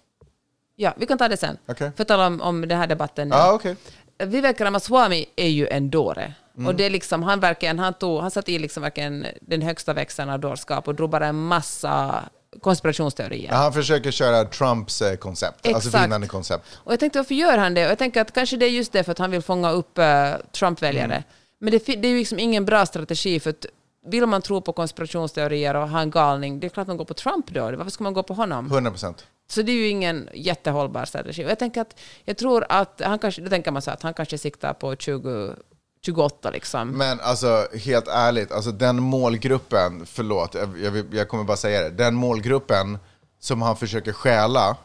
[0.79, 1.57] Ja, vi kan ta det sen.
[1.67, 1.91] Okej.
[1.95, 3.35] För att tala om, om den här debatten nu.
[3.35, 3.75] Ja, okej.
[4.17, 6.33] Vivek Ramaswamy är ju en dåre.
[6.55, 6.67] Mm.
[6.67, 9.93] Och det är liksom, han, verkligen, han, tog, han satt i liksom verkligen den högsta
[9.93, 12.23] växeln av dårskap och drog bara en massa
[12.61, 13.51] konspirationsteorier.
[13.51, 16.03] Ja, han försöker köra Trumps eh, koncept, alltså Exakt.
[16.03, 16.65] vinnande koncept.
[16.75, 17.85] Och jag tänkte, varför gör han det?
[17.85, 19.97] Och jag tänker att kanske det är just det för att han vill fånga upp
[19.97, 21.15] eh, Trump-väljare.
[21.15, 21.23] Mm.
[21.59, 23.65] Men det, det är ju liksom ingen bra strategi, för att
[24.05, 27.13] vill man tro på konspirationsteorier och ha en galning, det är klart man går på
[27.13, 27.61] Trump då.
[27.61, 28.65] Varför ska man gå på honom?
[28.65, 29.25] 100 procent.
[29.51, 31.45] Så det är ju ingen jättehållbar strategi.
[31.45, 34.13] Och jag tänker att, jag tror att han kanske, då tänker man så att han
[34.13, 35.55] kanske siktar på 20,
[36.01, 36.89] 28 liksom.
[36.89, 42.15] Men alltså, helt ärligt, alltså den målgruppen, förlåt, jag, jag, kommer bara säga det, den
[42.15, 42.97] målgruppen
[43.39, 44.77] som han försöker stjäla,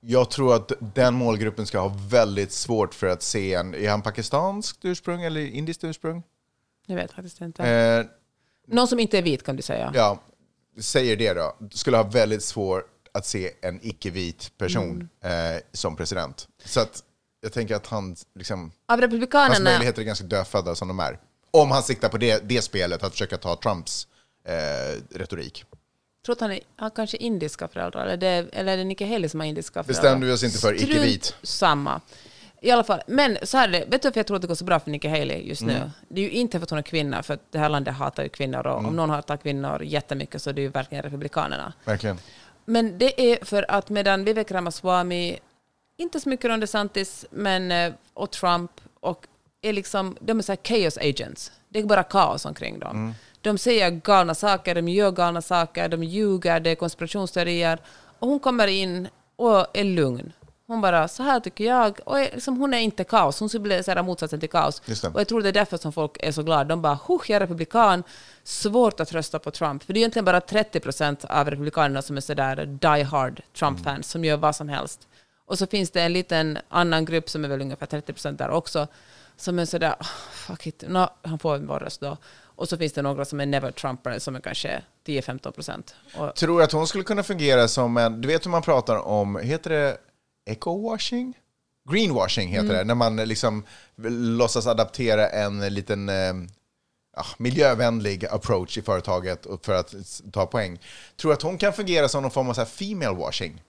[0.00, 4.02] jag tror att den målgruppen ska ha väldigt svårt för att se en, är han
[4.02, 6.22] pakistanskt ursprung eller indiskt ursprung?
[6.86, 7.64] Jag vet faktiskt inte.
[7.68, 8.04] Eh,
[8.66, 9.92] Någon som inte är vit kan du säga.
[9.94, 10.20] ja,
[10.80, 15.54] säger det då, skulle ha väldigt svårt att se en icke-vit person Mm.
[15.56, 16.48] eh, som president.
[16.64, 17.02] Så att
[17.40, 19.64] jag tänker att han, liksom, Av hans republikanerna...
[19.70, 21.18] möjligheter är ganska dödfödda som de är.
[21.50, 24.06] Om han siktar på det, det spelet, att försöka ta Trumps
[24.48, 25.64] eh, retorik.
[26.24, 29.28] tror att han är han kanske indiska föräldrar, eller, det, eller är det Nikki Haley
[29.28, 30.02] som har indiska föräldrar?
[30.02, 31.36] Bestämde vi oss inte för icke-vit.
[31.42, 32.00] samma.
[32.62, 34.48] I alla fall, men så här är det, vet du varför jag tror att det
[34.48, 35.74] går så bra för Nikki Haley just Mm.
[35.74, 35.90] nu?
[36.08, 38.28] Det är ju inte för att hon är kvinna, för det här landet hatar ju
[38.28, 38.86] kvinnor, och Mm.
[38.86, 41.72] om någon hatar kvinnor jättemycket så är det ju verkligen republikanerna.
[41.84, 42.18] Verkligen.
[42.64, 45.38] Men det är för att medan Vivek Ramaswamy,
[45.96, 49.26] inte så mycket Ron DeSantis, men, eh, och Trump, och
[49.62, 51.52] är liksom, de är så chaos agents.
[51.68, 53.14] Det är bara kaos omkring dem.
[53.40, 57.78] De säger galna saker, de gör galna saker, de ljuger, det är konspirationsteorier.
[58.18, 60.32] Och hon kommer in och är lugn.
[60.74, 62.00] Hon bara, så här tycker jag.
[62.04, 64.82] Och liksom, hon är inte kaos, hon så här motsatsen till kaos.
[65.14, 66.64] Och jag tror det är därför som folk är så glada.
[66.64, 68.02] De bara, huh, jag är republikan,
[68.42, 69.82] svårt att rösta på Trump.
[69.82, 74.10] För det är egentligen bara 30 procent av republikanerna som är sådär die hard Trump-fans,
[74.10, 75.08] som gör vad som helst.
[75.46, 78.50] Och så finns det en liten annan grupp som är väl ungefär 30 procent där
[78.50, 78.86] också,
[79.36, 82.16] som är sådär, oh, fuck it, no, han får vår röst då.
[82.56, 85.94] Och så finns det några som är never Trumpare, som är kanske 10-15 procent.
[86.36, 89.70] Tror att hon skulle kunna fungera som en, du vet hur man pratar om, heter
[89.70, 89.96] det
[90.46, 91.32] eco-washing?
[91.90, 92.76] Greenwashing heter Mm.
[92.76, 93.64] det, när man liksom
[94.36, 96.34] låtsas adaptera en liten eh,
[97.38, 99.94] miljövänlig approach i företaget för att
[100.32, 100.78] ta poäng.
[101.16, 103.62] Tror att hon kan fungera som någon form av så här female washing?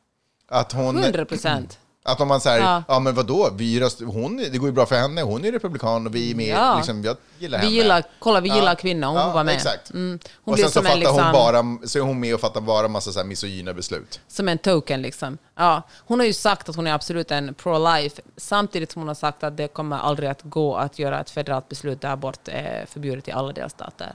[0.48, 0.98] Att hon...
[0.98, 1.80] 100 procent.
[2.08, 2.84] Att om man säger, ja.
[2.88, 3.00] Ja.
[3.00, 6.16] men vadå, vi röst, hon, det går ju bra för henne, hon är republikan och
[6.16, 6.76] vi är med, Ja.
[6.78, 7.76] liksom, jag gillar Vi henne.
[7.78, 8.56] gillar, kolla, vi Ja.
[8.56, 9.56] gillar kvinnor, hon Ja, vara med.
[9.56, 9.90] Exakt.
[9.92, 10.20] Mm.
[10.44, 12.62] Hon och blir sen så fattar liksom, hon bara, så är hon med och fattar
[12.62, 14.20] bara massa så här misogyna beslut.
[14.28, 15.02] som en token.
[15.02, 15.38] Liksom.
[15.56, 19.16] Ja, hon har ju sagt att hon är absolut en pro-life, samtidigt som hon har
[19.16, 22.86] sagt att det kommer aldrig att gå att göra ett federalt beslut där abort är
[22.90, 24.14] förbjudet i alla delstater,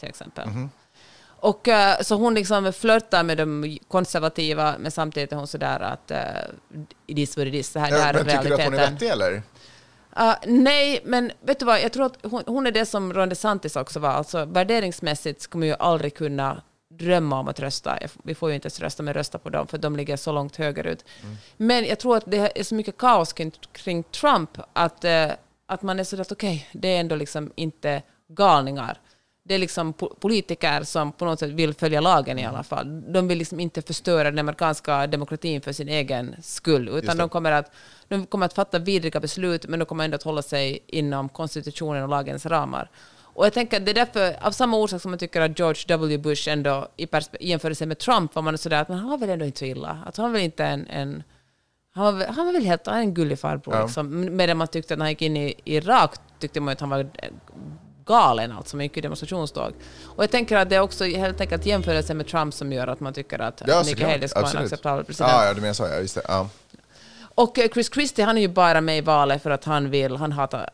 [0.00, 0.46] till exempel.
[0.48, 0.70] Mhm.
[1.40, 6.10] Och, eh, så hon liksom flörtar med de konservativa, men samtidigt är hon sådär att
[6.10, 6.76] uh,
[7.06, 8.74] it is what it is, det här, det här är men tycker du att hon
[8.74, 8.94] är realiteten.
[8.94, 9.42] vettig eller?
[10.18, 13.28] Uh, nej, men vet du vad, jag tror att hon, hon är det som Ron
[13.28, 14.08] DeSantis också var.
[14.08, 17.98] Alltså, värderingsmässigt man ju aldrig kunna drömma om att rösta.
[18.24, 20.56] Vi får ju inte ens rösta, men rösta på dem, för de ligger så långt
[20.56, 21.04] högerut.
[21.56, 25.30] Men jag tror att det är så mycket kaos kring, kring Trump, att, eh,
[25.66, 28.98] att man är så att okej, det är ändå liksom inte galningar.
[29.50, 33.12] Det är liksom po- politiker som på något sätt vill följa lagen i alla fall.
[33.12, 37.52] De vill liksom inte förstöra den amerikanska demokratin för sin egen skull, utan de kommer,
[37.52, 37.72] att,
[38.08, 42.02] de kommer att fatta vidriga beslut, men de kommer ändå att hålla sig inom konstitutionen
[42.02, 42.90] och lagens ramar.
[43.22, 46.18] Och jag tänker det är därför, av samma orsak som man tycker att George W.
[46.18, 47.08] Bush ändå i
[47.40, 49.98] jämförelse med Trump var man sådär att men han var väl ändå inte så illa.
[50.06, 51.22] Att han var väl inte en, en
[51.94, 53.74] han var, han var väl helt en gullig farbror.
[53.74, 53.82] Ja.
[53.82, 54.36] Liksom.
[54.36, 57.00] Medan man tyckte att när han gick in i Irak tyckte man att han var
[57.00, 57.30] eh,
[58.04, 59.72] galen, alltså mycket demonstrationståg.
[60.04, 63.00] Och jag tänker att det är också helt enkelt jämförelse med Trump som gör att
[63.00, 64.04] man tycker att Ja, Nikki.
[64.04, 65.32] Haley ska vara en acceptabel president.
[65.32, 66.22] Ja, ja, du menar så, ja, just det.
[66.28, 66.48] Ja.
[67.34, 70.16] Och eh, Chris Christie, han är ju bara med i valet för att han vill,
[70.16, 70.70] han hatar,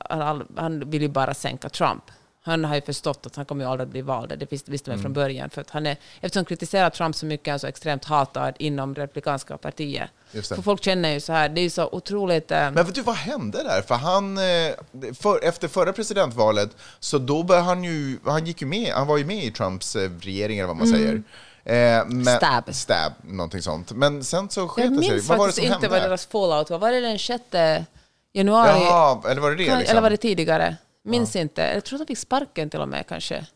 [0.56, 2.04] han vill ju bara sänka Trump.
[2.46, 4.32] Han har ju förstått att han kommer ju aldrig att bli vald.
[4.38, 5.50] Det visste, visste man från början.
[5.50, 8.54] För att han är, eftersom han kritiserar Trump så mycket är han så extremt hatad
[8.59, 10.11] inom republikanska partiet.
[10.32, 12.50] För folk känner ju så här, det är ju så otroligt...
[12.50, 13.82] eh, Men vet du vad hände där?
[13.82, 18.66] För han, eh, för, efter förra presidentvalet, så då började han ju, han gick ju
[18.66, 21.14] med, han var ju med i Trumps eh, regering eller vad man säger.
[21.14, 22.24] Eh, men, Mm.
[22.24, 22.74] Stab.
[22.74, 23.92] Stab, någonting sånt.
[23.92, 25.11] Men sen så jag sket det sig.
[25.11, 25.88] minns Vad var det faktiskt inte hände?
[25.88, 26.78] vad deras fallout var.
[26.78, 27.42] Var det den 6
[28.32, 28.70] januari?
[28.70, 29.62] Jaha, eller var det det?
[29.62, 29.90] Liksom?
[29.90, 30.76] Eller var det tidigare?
[31.06, 31.62] Minns inte.
[31.74, 33.46] Jag tror att de fick sparken till och med kanske.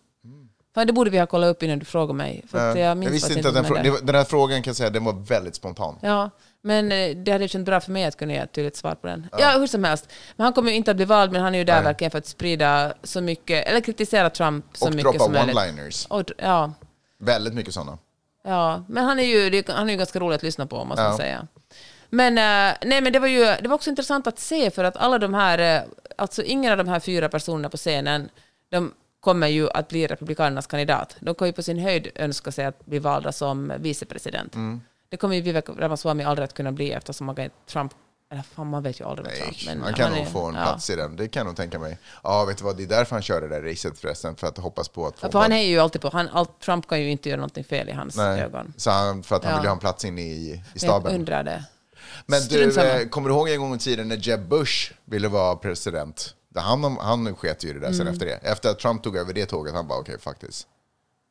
[0.74, 2.44] Fan, det borde vi ha kollat upp innan du frågade mig.
[2.48, 4.90] För jag minns jag visste inte att den, frå- den här frågan kan jag säga,
[4.90, 5.98] den var väldigt spontan.
[6.02, 6.30] Ja,
[6.62, 9.06] men eh, det hade känts bra för mig att kunna ge ett tydligt svar på
[9.06, 9.26] den.
[9.38, 10.08] Ja, hur som helst.
[10.36, 11.84] Men han kommer ju inte att bli vald, men han är ju där Nej.
[11.84, 15.56] verkligen för att sprida så mycket, eller kritisera Trump så Och mycket droppa som möjligt.
[15.56, 16.06] one-liners.
[16.08, 16.72] Och, ja,
[17.18, 17.98] Väldigt mycket sådana.
[18.44, 21.08] ja, men han är ju, han är ju ganska rolig att lyssna på, måste Ja.
[21.08, 21.46] man säga.
[22.10, 24.96] Men, eh, nej, men det, var ju, det var också intressant att se, för att
[24.96, 25.82] alla de här, eh,
[26.20, 28.28] alltså ingen av de här fyra personerna på scenen,
[28.70, 31.16] de kommer ju att bli Republikanernas kandidat.
[31.20, 34.54] De kommer ju på sin höjd önska sig att bli valda som vicepresident.
[34.54, 34.80] Mm.
[35.08, 37.92] Det kommer ju Vivek Ramaswamy aldrig att kunna bli eftersom man kan, Trump,
[38.32, 39.56] eller fan man vet ju aldrig Nej, Trump.
[39.66, 40.62] Men han kan nog få en ja.
[40.62, 41.16] plats i den.
[41.16, 41.98] Det kan jag nog tänka mig.
[42.22, 42.76] Ja, vet du vad?
[42.76, 44.36] Det är därför han kör det där racet förresten.
[44.36, 46.88] För att hoppas på att få Ja, För han är ju alltid på, han, Trump
[46.88, 48.74] kan ju inte göra någonting fel i hans Nej, ögon.
[48.76, 49.58] så han, för att han Ja.
[49.58, 51.14] vill ju ha en plats inne i, i Men Jag staben.
[51.14, 51.64] undrar det.
[52.26, 55.56] Men du, eh, kommer du ihåg en gång i tiden när Jeb Bush ville vara
[55.56, 56.34] president?
[56.54, 58.12] Det- Han, han sket ju det där sen Mm.
[58.12, 58.32] efter det.
[58.42, 60.66] Efter att Trump tog över det tåget, han bara okej, faktiskt.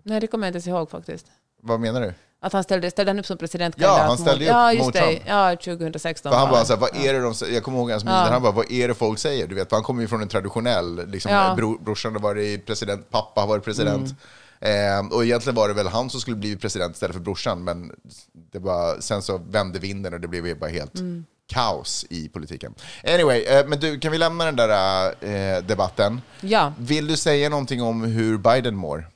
[0.04, 1.26] Nej, det kommer jag inte ens ihåg faktiskt.
[1.62, 2.14] Vad menar du?
[2.42, 4.86] Att han ställde, ställde han upp som presidentkandidat Ja, han ställde mot, upp ja, just
[4.86, 5.00] mot det.
[5.00, 5.22] Trump.
[5.28, 6.32] Ja, 2016.
[6.32, 6.66] För han bara det.
[6.66, 7.54] så här, vad är det de säger?
[7.54, 9.48] Jag kommer ihåg hans miner, han bara, vad är det folk säger?
[9.48, 11.54] Du vet, han kommer ju från en traditionell, liksom, Ja.
[11.56, 13.98] bro, brorsan har varit president, pappa har varit president.
[14.06, 14.16] Mm.
[14.62, 17.92] Eh, och egentligen var det väl han som skulle bli president istället för brorsan, men
[18.52, 21.26] det var, sen så vände vinden och det blev bara helt Mm.
[21.48, 22.76] kaos i politiken.
[23.04, 26.22] Anyway, eh, men du, kan vi lämna den där eh, debatten?
[26.42, 26.74] Ja.
[26.80, 29.10] Vill du säga någonting om hur Biden mår?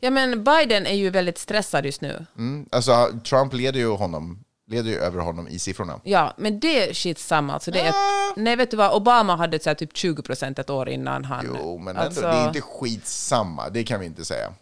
[0.00, 2.26] ja, men Biden är ju väldigt stressad just nu.
[2.38, 2.66] Mm?
[2.72, 6.00] Alltså, Trump leder ju, honom, leder ju över honom i siffrorna.
[6.04, 7.52] Ja, men det är skitsamma.
[7.52, 8.32] Alltså det är, Ah.
[8.36, 8.92] nej, vet du vad?
[8.92, 11.46] Obama hade så typ 20 procent ett år innan han...
[11.58, 14.52] Jo, men alltså, ändå, det är inte skitsamma, det kan vi inte säga.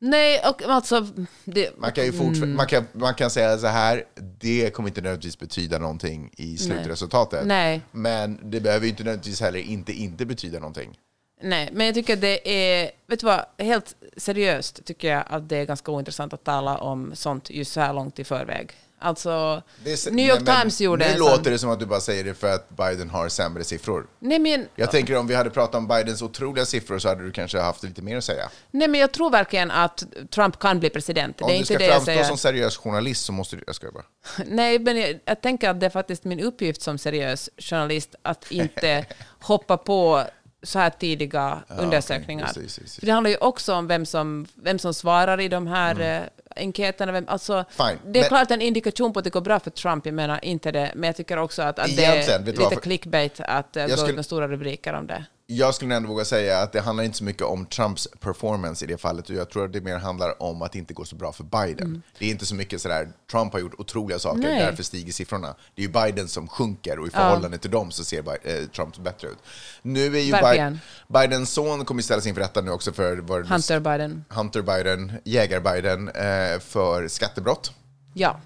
[0.00, 1.06] Nej, och alltså...
[1.44, 2.56] Det, Man kan ju Mm.
[2.56, 4.04] man, kan, man kan säga så här,
[4.40, 7.46] det kommer inte nödvändigtvis betyda någonting i slutresultatet.
[7.46, 7.80] Nej.
[7.92, 10.98] Men det behöver ju inte nödvändigtvis heller inte inte betyda någonting.
[11.42, 15.48] Nej, men jag tycker att det är, vet du vad, helt seriöst tycker jag att
[15.48, 18.72] det är ganska ointressant att tala om sånt just så här långt i förväg.
[18.98, 22.00] Alltså, Det är, New York nej, Times gjorde Nu låter det som att du bara
[22.00, 24.06] säger det för att Biden har sämre siffror.
[24.18, 27.32] Nej men, Jag tänker om vi hade pratat om Bidens otroliga siffror så hade du
[27.32, 28.50] kanske haft lite mer att säga.
[28.70, 31.40] nej, men jag tror verkligen att Trump kan bli president.
[31.40, 33.62] Om det är du inte ska det framstå som seriös journalist så måste du...
[33.66, 34.04] Jag skojar bara.
[34.46, 38.46] Nej, men jag, jag tänker att det är faktiskt min uppgift som seriös journalist att
[38.50, 39.06] inte
[39.40, 40.24] hoppa på
[40.62, 42.42] så här tidiga undersökningar.
[42.44, 43.00] Just det, just det, just det.
[43.00, 46.22] För det handlar ju också om vem som, vem som svarar i de här eh,
[46.56, 47.12] enkäterna.
[47.12, 47.64] Vem, alltså.
[47.70, 50.14] Fine, det är men- klart en indikation på att det går bra för Trump, jag
[50.14, 53.86] menar inte det, men jag tycker också att, att det är lite clickbait att uh,
[53.86, 55.24] gå skulle- ut med stora rubriker om det.
[55.48, 58.88] Jag skulle ändå våga säga att det handlar inte så mycket om Trumps performance i
[58.88, 59.28] det fallet.
[59.28, 62.02] Jag tror att det mer handlar om att det inte går så bra för Biden.
[62.18, 64.50] Det är inte så mycket sådär, Trump har gjort otroliga saker, Mm.
[64.50, 64.60] Nej.
[64.66, 65.54] därför stiger siffrorna.
[65.74, 68.96] Det är ju Biden som sjunker och i förhållande till dem så ser eh, Trump
[68.98, 69.38] bättre ut.
[69.82, 70.80] Nu är ju Verkligen.
[71.08, 74.24] Bi- Bidens son kommer ställas inför rätta nu också för vad Hunter Biden.
[74.28, 77.72] Hunter Biden, jägar-Biden, eh, för skattebrott.
[78.14, 78.40] Ja.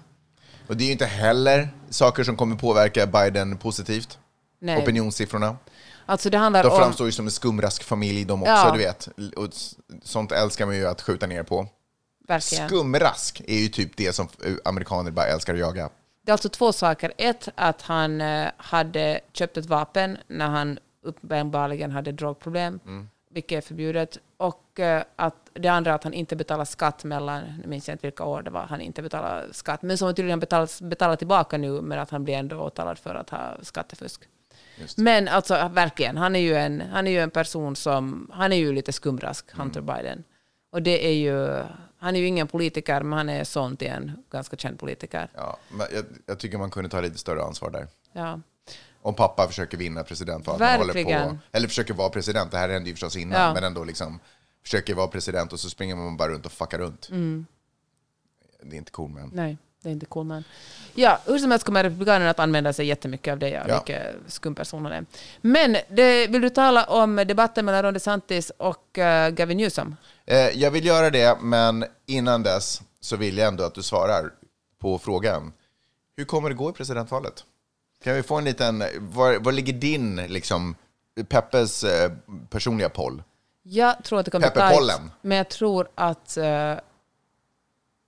[0.67, 4.17] Och det är ju inte heller saker som kommer påverka Biden positivt.
[4.59, 4.83] Nej.
[4.83, 5.57] Opinionssiffrorna.
[6.11, 6.77] Alltså det handlar De om...
[6.77, 8.71] framstår ju som en skumrask-familj de också, Ja.
[8.71, 9.09] du vet.
[9.37, 9.47] Och
[10.03, 11.67] sånt älskar man ju att skjuta ner på.
[12.27, 12.67] Verkligen.
[12.69, 15.89] Skumrask är ju typ det som eh, amerikaner bara älskar att jaga.
[16.25, 17.13] Det är alltså två saker.
[17.17, 23.09] Ett, att han eh, hade köpt ett vapen när han uppenbarligen hade drogproblem, Mm.
[23.31, 24.17] vilket är förbjudet.
[24.37, 28.07] Och eh, att det andra att han inte betalar skatt mellan, nu minns jag inte
[28.07, 31.57] vilka år det var, han inte betalar skatt, men som han tydligen betalar, betalar tillbaka
[31.57, 34.21] nu, men att han blir ändå åtalad för att ha skattefusk.
[34.81, 34.97] Just.
[34.97, 38.57] Men alltså verkligen, han är ju en, han är ju en person som, han är
[38.57, 39.95] ju lite skumrask, Hunter Mm.
[39.95, 40.23] Biden.
[40.71, 41.63] Och det är ju,
[41.97, 45.29] han är ju ingen politiker, men han är son till en ganska känd politiker.
[45.35, 47.87] Ja, men jag, jag tycker man kunde ta lite större ansvar där.
[48.13, 48.39] Ja.
[49.01, 51.39] Om pappa försöker vinna presidentvalet, håller på, Verkligen.
[51.51, 53.53] eller försöker vara president, det här hände ju förstås innan, Ja.
[53.53, 54.19] men ändå liksom
[54.63, 57.09] försöker vara president och så springer man bara runt och fuckar runt.
[57.11, 57.45] Mm.
[58.63, 59.29] Det är inte cool men.
[59.33, 60.43] Nej, det är inte cool man.
[60.95, 63.97] Ja, hur som helst kommer Republikanerna att använda sig jättemycket av det, ja, Ja.
[64.27, 65.05] skum person han är.
[65.41, 69.95] Men det, vill du tala om debatten mellan Ron DeSantis och uh, Gavin Newsom?
[70.25, 74.31] Eh, jag vill göra det, men innan dess så vill jag ändå att du svarar
[74.79, 75.53] på frågan.
[76.17, 77.43] Hur kommer det gå i presidentvalet?
[78.03, 78.83] Kan vi få en liten...
[78.99, 80.75] Var, var ligger din, liksom,
[81.29, 82.11] Peppes eh,
[82.49, 83.23] personliga poll?
[83.63, 86.75] Jag tror att det kommer bli tajt, men jag tror att eh,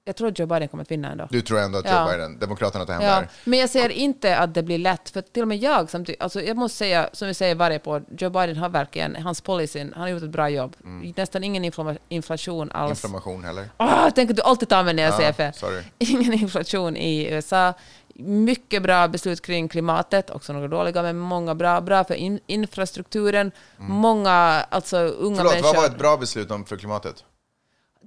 [0.06, 1.28] jag tror att Joe Biden kommer att vinna ändå.
[1.32, 2.08] Du tror ändå att Joe Ja.
[2.12, 3.28] Biden, Demokraterna tar hem Ja, det här?
[3.44, 6.42] men jag ser inte att det blir lätt, för till och med jag, samtidigt, alltså
[6.42, 10.02] jag måste säga, som vi säger varje på, Joe Biden har verkligen, hans policy, han
[10.02, 10.76] har gjort ett bra jobb.
[10.84, 11.14] Mm.
[11.18, 12.92] Nästan ingen infla- inflation alls.
[13.04, 13.70] Inflammation heller?
[13.78, 15.54] Ah, tänk att du alltid tar mig när jag Ja, säger fel.
[15.54, 15.82] sorry.
[15.98, 17.74] Ingen inflation i USA.
[18.16, 21.82] Mycket bra beslut kring klimatet, också några dåliga, men många bra.
[21.82, 23.52] Bra för in, infrastrukturen.
[23.78, 24.32] Många,
[24.70, 25.38] alltså unga Mm.
[25.38, 25.74] Förlåt, människor.
[25.74, 27.24] vad var ett bra beslut om för klimatet?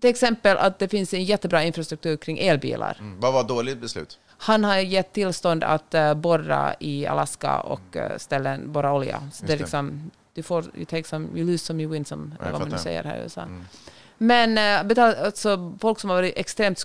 [0.01, 2.97] Till exempel att det finns en jättebra infrastruktur kring elbilar.
[3.01, 3.21] Mm.
[3.21, 4.19] Vad var ett dåligt beslut?
[4.39, 9.23] Han har gett tillstånd att uh, borra i Alaska och uh, ställen borra olja.
[9.33, 9.63] Så det är det.
[9.63, 12.61] liksom, du får, you take some, you lose some, you win some, jag eller vad
[12.61, 13.47] man nu säger här i USA.
[14.19, 14.51] Men
[14.83, 16.79] uh, betal, alltså, folk som har varit extremt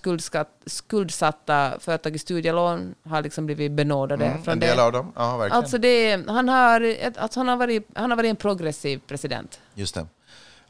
[0.66, 4.66] skuldsatta för att ha tagit studielån har liksom blivit benådade Mm, från en det.
[4.66, 5.12] del av dem?
[5.16, 5.58] Ja, verkligen.
[5.58, 9.60] Alltså det, han, har, alltså han, har varit, han har varit en progressiv president.
[9.74, 10.06] Just det.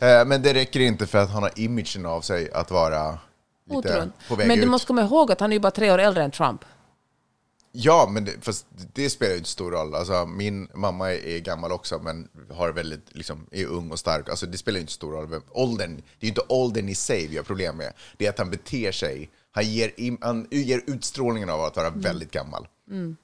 [0.02, 3.20] Eh, Men det räcker inte för att han har imagen av sig att vara
[3.66, 4.14] lite Otroligt.
[4.28, 4.64] på väg Men ut.
[4.66, 6.66] du måste komma ihåg att han är ju bara tre år äldre än Trump.
[7.74, 9.96] Ja, men det, fast det spelar ju inte stor roll.
[9.96, 14.30] Alltså, min mamma är gammal också, men har väldigt, liksom, är ung och stark.
[14.30, 15.42] Alltså, det spelar ju inte stor roll.
[15.52, 17.94] Åldern, det är ju inte åldern i sig vi har problem med.
[18.18, 19.30] Det är att han beter sig.
[19.52, 19.92] Han ger,
[20.26, 22.68] han ger utstrålningen av att vara väldigt gammal.
[22.88, 23.16] Förstår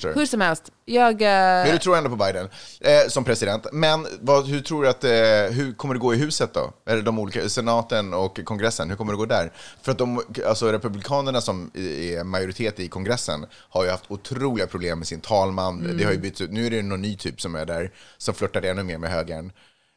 [0.00, 0.12] du?
[0.12, 1.22] Hur som helst, jag...
[1.22, 2.48] eh, Men du tror ändå på Biden
[2.80, 3.66] eh, som president.
[3.72, 5.10] Men vad, hur tror du att, eh,
[5.56, 6.72] hur kommer det gå i huset då?
[6.86, 9.52] Eller de olika, senaten och kongressen, hur kommer det gå där?
[9.82, 14.98] För att de, alltså republikanerna som är majoritet i kongressen har ju haft otroliga problem
[14.98, 15.96] med sin talman.
[15.98, 18.34] Det har ju bytts ut, nu är det någon ny typ som är där, som
[18.34, 19.52] flörtar ännu mer med högern.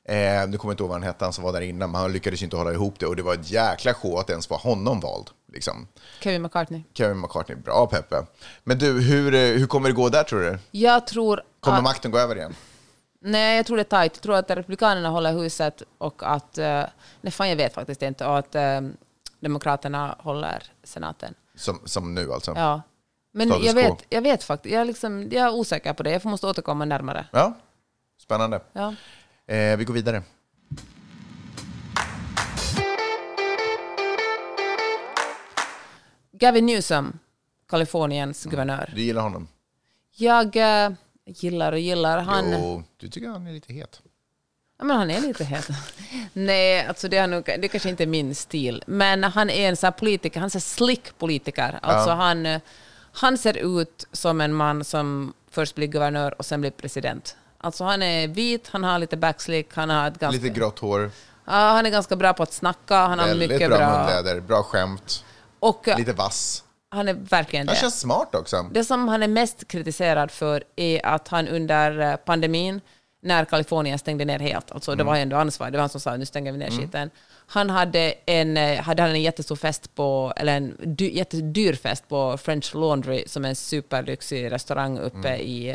[0.09, 0.15] Eh,
[0.47, 2.13] nu kommer jag inte ihåg vad han hette, han som var där innan, men han
[2.13, 4.99] lyckades inte hålla ihop det och det var ett jäkla show att ens få honom
[4.99, 5.27] vald.
[5.53, 5.87] Liksom.
[6.19, 6.83] Kevin McCartney.
[6.93, 8.25] Kevin McCartney, bra Peppe.
[8.63, 10.59] Men du, hur, eh, hur kommer det gå där tror du?
[10.71, 11.83] Jag tror Kommer att...
[11.83, 12.55] makten gå över igen?
[13.21, 14.11] Nej, jag tror det är tajt.
[14.15, 16.57] Jag tror att Republikanerna håller huset och att...
[16.57, 16.83] eh,
[17.21, 18.25] nej, fan, jag vet faktiskt inte.
[18.25, 18.81] Och att eh,
[19.39, 21.33] Demokraterna håller senaten.
[21.55, 22.53] Som, som nu alltså?
[22.55, 22.81] Ja.
[23.33, 24.73] Men Status jag vet, jag vet faktiskt.
[24.73, 26.11] Jag är, liksom, jag är osäker på det.
[26.11, 27.27] Jag måste återkomma närmare.
[27.31, 27.53] Ja,
[28.21, 28.61] spännande.
[28.73, 28.95] Ja.
[29.47, 30.23] Eh, vi går vidare.
[36.43, 37.19] Gavin Newsom,
[37.69, 38.91] Kaliforniens guvernör.
[38.95, 39.47] Du gillar honom?
[40.15, 40.91] Jag eh,
[41.25, 42.19] gillar och gillar.
[42.19, 44.01] Han, Jo, du tycker han är lite het.
[44.77, 45.69] Ja, men han är lite het.
[46.33, 48.83] Nej, alltså det, är nog, det kanske inte är min stil.
[48.87, 51.79] Men han är en sån politiker, han är en slick politiker.
[51.81, 52.61] Alltså han, eh,
[53.11, 57.35] han ser ut som en man som först blir guvernör och sen blir president.
[57.57, 60.41] Alltså han är vit, han har lite backslick, han har ett ganska...
[60.41, 61.11] Lite grått hår,
[61.45, 63.97] Ja, han är ganska bra på att snacka, han har väldigt mycket bra, bra...
[63.97, 65.23] munläder, bra skämt,
[65.67, 66.63] Och eh, lite vass.
[66.89, 67.81] han är verkligen Han det.
[67.81, 68.69] känns smart också.
[68.71, 72.81] Det som han är mest kritiserad för är att han under eh, pandemin,
[73.21, 74.97] när Kalifornien stängde ner helt, alltså Mm.
[74.97, 77.09] det var ändå ansvar, det var han som sa nu stänger vi ner skiten.
[77.47, 82.07] Han hade en, eh, hade han en jättestor fest på, eller en dy, jättedyr fest
[82.07, 85.41] på French Laundry, som är en superlyxig restaurang uppe Mm.
[85.41, 85.67] i,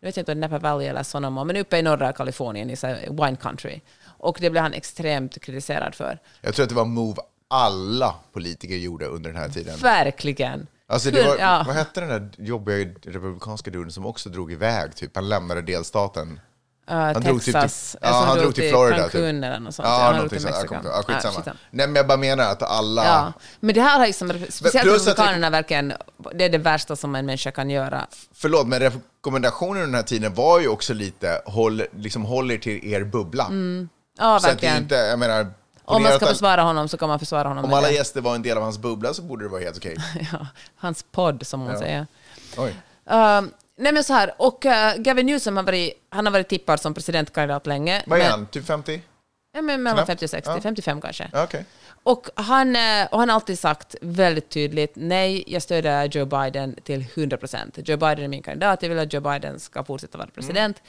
[0.00, 2.70] jag vet inte om det är Napa Valley eller Sonoma, men uppe i norra Kalifornien,
[2.70, 2.76] i
[3.10, 3.80] wine country.
[4.18, 6.18] Och det blev han extremt kritiserad för.
[6.40, 7.16] Jag tror att det var move
[7.52, 9.78] alla politiker gjorde under den här tiden.
[9.78, 10.66] Verkligen.
[10.88, 11.64] Alltså det var, Ja.
[11.66, 14.96] Vad hette den där jobbiga republikanska duden som också drog iväg?
[14.96, 15.10] Typ?
[15.16, 16.40] Han lämnade delstaten.
[16.90, 17.24] Uh, Han Texas.
[17.26, 19.14] drog typ till- Alltså, ja, han drog till Florida, typ.
[19.14, 19.88] eller något sånt.
[19.88, 20.42] Ja, han drog till.
[20.42, 20.74] Jag Mexiko.
[20.84, 21.34] ja, skitsamma.
[21.34, 21.56] skitsamma.
[21.70, 23.04] Nej, men jag bara menar att alla...
[23.04, 25.92] Ja, men det här har liksom, speciellt republikanerna verkligen,
[26.34, 28.06] det är det värsta som en människa kan göra.
[28.34, 32.58] Förlåt, men rekommendationen under den här tiden var ju också lite håll, liksom, håll er
[32.58, 33.46] till er bubbla.
[34.18, 34.76] Ja, Så att det är verkligen.
[34.82, 35.46] inte, jag menar,
[35.96, 37.94] Om man ska försvara honom så kan man försvara honom Om alla det.
[37.94, 39.96] gäster var en del av hans bubbla så borde det vara helt okej.
[40.32, 42.06] Ja, hans podd, som hon säger.
[42.56, 42.70] Oj.
[43.10, 43.42] Uh,
[43.78, 46.94] nej men så här, och uh, Gavin Newsom har varit, han har varit tippad som
[46.94, 48.02] presidentkandidat länge.
[48.06, 48.46] Vad är han?
[48.46, 49.02] Typ 50?
[49.54, 50.06] Ja, men mellan Knappt.
[50.06, 50.60] 50 och 60, Ja.
[50.60, 51.30] 55 kanske.
[51.32, 51.64] Ja, Okej.
[52.02, 56.76] Och han, eh, och han har alltid sagt väldigt tydligt, nej, jag stöder Joe Biden
[56.84, 57.78] till 100 procent.
[57.84, 60.82] Joe Biden är min kandidat, jag vill att Joe Biden ska fortsätta vara president.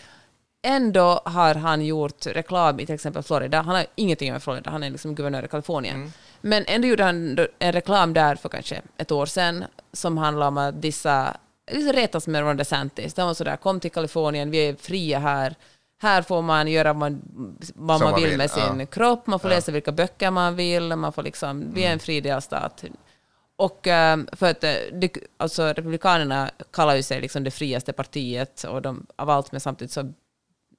[0.66, 3.62] Ändå har han gjort reklam i till exempel Florida.
[3.62, 6.14] Han har ingenting med Florida, han är liksom guvernör i Kalifornien.
[6.42, 10.58] Men ändå gjorde han en reklam där för kanske ett år sedan som handlade om
[10.58, 11.38] att dessa
[11.72, 13.14] liksom retas med Ron DeSantis.
[13.14, 15.56] De var sådär, kom till Kalifornien, vi är fria här.
[16.02, 17.12] Här får man göra vad
[17.76, 18.86] man, Som vill med sin ja.
[18.86, 22.22] kropp, man får läsa vilka böcker man vill, man får liksom, vi är en fri
[22.22, 22.84] delstat.
[23.56, 24.74] Och eh, för att eh,
[25.38, 29.92] alltså, Republikanerna kallar ju sig liksom det friaste partiet och de, av allt, men samtidigt
[29.92, 30.14] så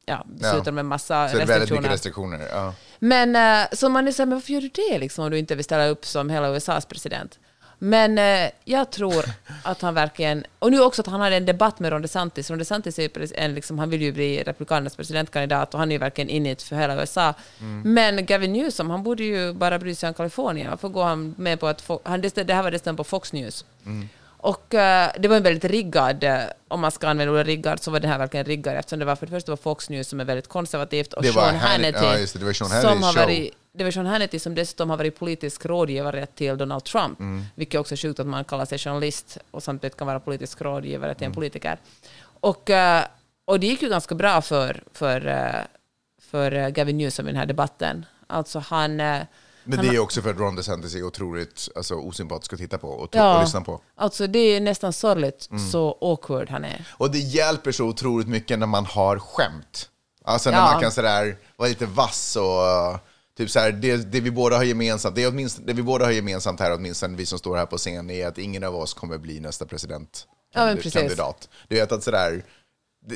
[0.07, 2.39] ja, beslutar de en massa Så det är väldigt mycket restriktioner.
[2.39, 2.65] restriktioner.
[2.67, 2.75] Ja.
[2.99, 5.39] Men eh, så man är så här, men varför gör du det liksom, om du
[5.39, 7.39] inte vill ställa upp som hela USAs president?
[7.79, 9.25] Men eh, jag tror
[9.63, 10.45] att han verkligen...
[10.59, 12.51] Och nu också att han hade en debatt med Ron DeSantis.
[12.51, 15.99] Ron DeSantis är en, liksom, han vill ju bli Republikanernas presidentkandidat och han är ju
[15.99, 17.35] verkligen in i det för hela USA.
[17.85, 20.71] Men Gavin Newsom, han borde ju bara bry sig om Kalifornien.
[20.71, 21.83] Varför går han med på att...
[21.87, 23.65] Fo- han, det, här var dessutom på Fox News.
[24.45, 26.39] Och eh, det var en väldigt riggad, eh,
[26.69, 29.17] om man ska använda ordet riggad, så var den här verkligen riggad eftersom det var
[29.17, 32.17] för det första var Fox News som är väldigt konservativt och Det Sean Hannity- ja,
[32.17, 35.19] det, det var Sean som har varit det var Sean Hannity som dessutom har varit
[35.19, 37.45] politisk rådgivare till Donald Trump, Mm.
[37.55, 41.15] vilket också är sjukt att man kallar sig journalist och samtidigt kan vara politisk rådgivare
[41.15, 41.35] till en Mm.
[41.35, 41.79] politiker.
[42.41, 43.05] Och, eh,
[43.45, 45.65] och det gick ju ganska bra för, för, eh,
[46.31, 48.07] för Gavin Newsom i den här debatten.
[48.27, 49.01] Alltså han...
[49.65, 52.89] Men det är också för att Ron DeSantis är otroligt alltså, osympatisk att titta på
[52.89, 53.37] och, Ja.
[53.37, 53.81] och lyssna på.
[53.97, 55.71] Alltså det är nästan sorgligt Mm.
[55.71, 56.89] så awkward han är.
[56.93, 59.89] Och det hjälper så otroligt mycket när man har skämt.
[60.25, 60.73] Alltså när Ja.
[60.73, 62.99] man kan sådär vara lite vass och
[63.39, 66.61] typ såhär, det, det vi båda har gemensamt, det, åtminstone, det vi båda har gemensamt
[66.61, 69.41] här, åtminstone vi som står här på scen, är att ingen av oss kommer bli
[69.41, 70.27] nästa president.
[70.55, 70.93] Ja, men precis.
[70.93, 71.49] kandidat.
[71.69, 72.45] Du vet att sådär,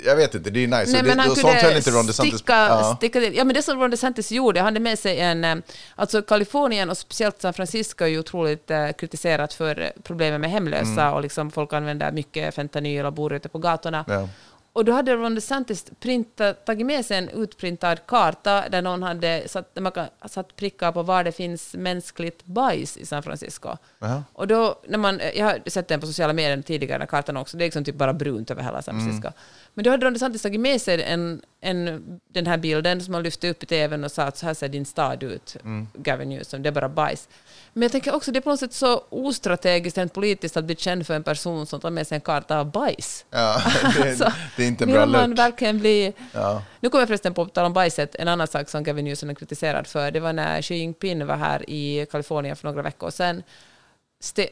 [0.05, 0.93] jag vet inte, det är nice.
[0.93, 2.95] Nej, det, men han sånt höll inte Ron DeSantis sticka, ja.
[2.97, 3.21] sticka.
[3.21, 5.45] Ja, men det som Ron DeSantis gjorde, han hade med sig en...
[5.45, 5.57] eh,
[5.95, 10.51] Alltså Kalifornien och speciellt San Francisco är ju otroligt eh, kritiserat för eh, problemen med
[10.51, 14.05] hemlösa och liksom folk använder mycket fentanyl och bor ute på gatorna.
[14.09, 14.29] Ja.
[14.73, 19.43] Och då hade Ron DeSantis printat, tagit med sig en utprintad karta där någon hade
[19.47, 23.77] satt, man kan, satt prickar på var det finns mänskligt bajs i San Francisco.
[23.99, 24.25] Jaha.
[24.33, 27.57] Och då, när man, jag har sett den på sociala medier tidigare, den kartan också,
[27.57, 29.33] det är liksom typ bara brunt över hela San Mm.
[29.79, 33.23] Men då hade Ron DeSantis tagit med sig en, en, den här bilden som man
[33.23, 35.89] lyfte upp i tvn och sa att så här ser din stad ut, Mm.
[35.95, 37.29] Gavin Newsom, det är bara bajs.
[37.73, 40.77] Men jag tänker också, det är på något sätt så ostrategiskt rent politiskt att bli
[40.77, 43.25] känd för en person som tar med sig en karta av bajs.
[43.31, 43.63] Ja,
[43.97, 46.13] det, Alltså, det är inte bra Vill man verkligen bli...
[46.33, 46.63] Ja.
[46.81, 49.35] Nu kommer jag förresten på tal om bajset, en annan sak som Gavin Newsom är
[49.35, 53.43] kritiserad för, det var när Xi Jinping var här i Kalifornien för några veckor sedan.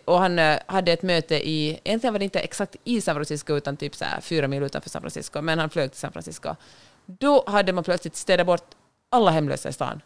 [0.05, 3.57] Och han eh, hade ett möte i, egentligen var det inte exakt i San Francisco,
[3.57, 6.55] utan typ så här fyra mil utanför San Francisco, men han flög till San Francisco.
[7.07, 8.75] Då hade man plötsligt städat bort
[9.11, 10.01] alla hemlösa i stan.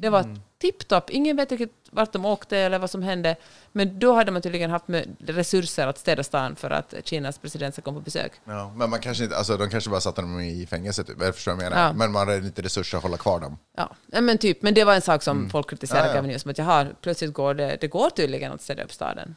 [0.00, 3.36] Det var tipptopp, ingen vet riktigt vart de åkte eller vad som hände,
[3.72, 4.84] men då hade man tydligen haft
[5.18, 8.32] resurser att städa stan för att Kinas president ska komma på besök.
[8.44, 11.16] Ja, men man kanske inte, alltså, de kanske bara satte dem i fängelse, typ.
[11.22, 11.86] jag förstår vad jag menar.
[11.86, 11.92] Ja.
[11.92, 13.58] Men man hade inte resurser att hålla kvar dem.
[13.76, 14.62] Ja, men typ.
[14.62, 16.10] Men det var en sak som folk kritiserade Mm.
[16.10, 16.20] Ja, ja.
[16.20, 19.36] Gavin Newsom, att jaha, plötsligt går det, det går tydligen att städa upp staden.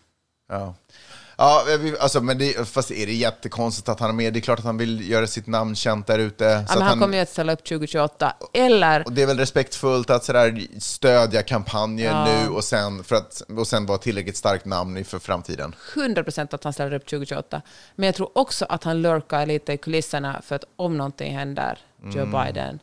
[0.49, 0.75] Ja.
[1.41, 4.33] Ja, vi- alltså, men det, fast är det jättekonstigt att han är med?
[4.33, 6.43] Det är klart att han vill göra sitt namn känt där ute.
[6.45, 8.33] Ja, men att han kommer ju att ställa upp 2028.
[8.53, 12.25] Eller, och det är väl respektfullt att sådär stödja kampanjen Ja.
[12.25, 15.75] nu och sen, för att, och sen vara tillräckligt starkt namn för framtiden.
[15.95, 17.61] 100 procent att han ställer upp 2028.
[17.95, 21.79] Men jag tror också att han lurkar lite i kulisserna för att om någonting händer
[22.03, 22.31] Joe Mm.
[22.45, 22.79] Biden,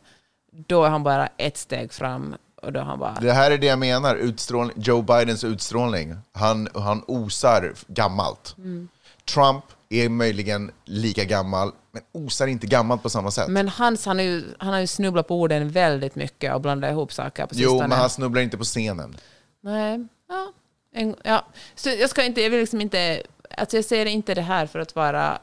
[0.67, 3.17] då är han bara ett steg fram och då han bara...
[3.21, 6.15] Det här är det jag menar, utstrålning, Joe Bidens utstrålning.
[6.31, 8.55] Han, han osar gammalt.
[8.57, 8.87] Mm.
[9.33, 13.47] Trump är möjligen lika gammal, men osar inte gammalt på samma sätt.
[13.47, 16.91] Men hans, han, är ju, han har ju snubblat på orden väldigt mycket och blandat
[16.91, 17.87] ihop saker på jo, sistone.
[17.87, 19.17] men han snubblar inte på scenen.
[19.61, 20.53] Nej, ja.
[20.95, 21.45] En, ja.
[21.75, 23.23] Så jag ska inte, jag vill liksom inte,
[23.57, 25.39] alltså jag ser inte det här för att vara,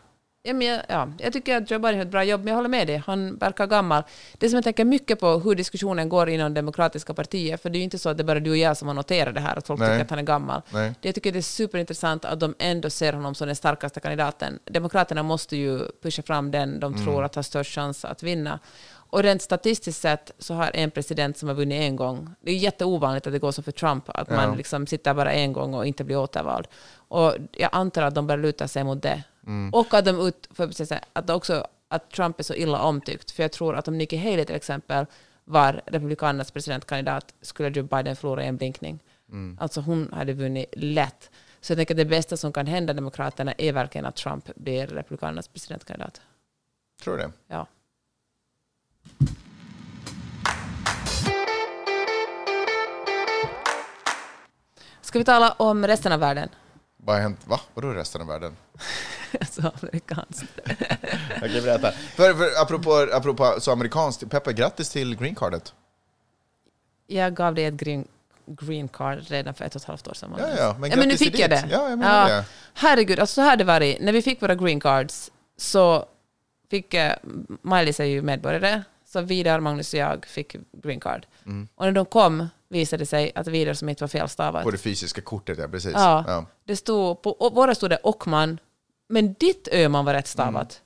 [0.47, 2.55] ja, men jag, ja, jag tycker att Joe Biden gör ett bra jobb, men jag
[2.57, 4.03] håller med dig, han verkar gammal.
[4.39, 7.81] Det som jag tänker mycket på hur diskussionen går inom demokratiska partier, för det är
[7.81, 9.57] ju inte så att det är bara du och jag som har noterat det här,
[9.57, 9.89] att folk Nej.
[9.89, 10.63] tycker att han är gammal.
[10.71, 10.95] Nej.
[11.01, 14.59] Det jag tycker det är superintressant att de ändå ser honom som den starkaste kandidaten.
[14.65, 18.59] Demokraterna måste ju pusha fram den de tror att har störst chans att vinna.
[19.11, 22.57] Och rent statistiskt sett så har en president som har vunnit en gång, det är
[22.57, 24.55] jätteovanligt att det går som för Trump, att man Ja.
[24.55, 26.67] liksom sitter bara en gång och inte blir återvald.
[27.09, 29.23] Och jag antar att de börjar luta sig mot det.
[29.73, 33.31] Och att de ut, för att, säga, att, också, att Trump är så illa omtyckt.
[33.31, 35.07] För jag tror att om Nikki Haley till exempel
[35.45, 38.99] var Republikanernas presidentkandidat skulle Joe Biden förlora i en blinkning.
[39.59, 41.31] Alltså hon hade vunnit lätt.
[41.61, 44.87] Så jag tänker att det bästa som kan hända Demokraterna är verkligen att Trump blir
[44.87, 46.21] Republikanernas presidentkandidat.
[47.03, 47.33] Tror du det?
[47.47, 47.67] Ja.
[55.01, 56.49] Ska vi tala om resten av världen?
[56.97, 57.47] Vad har hänt?
[57.47, 57.61] Va?
[57.75, 58.57] Vadå resten av världen?
[59.41, 60.45] Alltså amerikanskt.
[61.37, 61.93] Okej, berätta.
[61.93, 65.75] För, för, apropå, apropå så amerikanskt, Peppa, grattis till green cardet.
[67.07, 68.09] Jag gav dig ett green,
[68.47, 70.35] green card redan för ett och ett halvt år sedan.
[70.39, 71.69] Ja, ja, men ja, men nu fick jag det.
[71.71, 72.45] Ja, jag menar det.
[72.75, 74.01] Herregud, alltså så här det varit.
[74.01, 76.07] När vi fick våra green cards så
[76.71, 77.01] fick uh,
[77.63, 81.27] Miley är ju medborgare, så Vidar, Magnus och jag fick green card.
[81.47, 81.69] Mm.
[81.75, 84.65] Och när de kom visade det sig att Vidar som inte var felstavat.
[84.65, 85.93] På det fysiska kortet, ja precis.
[85.95, 86.25] Ja.
[86.27, 86.47] Ja.
[86.65, 88.59] Det stod på, våra stod det Ockman,
[89.09, 90.83] men ditt Öman var rätt stavat.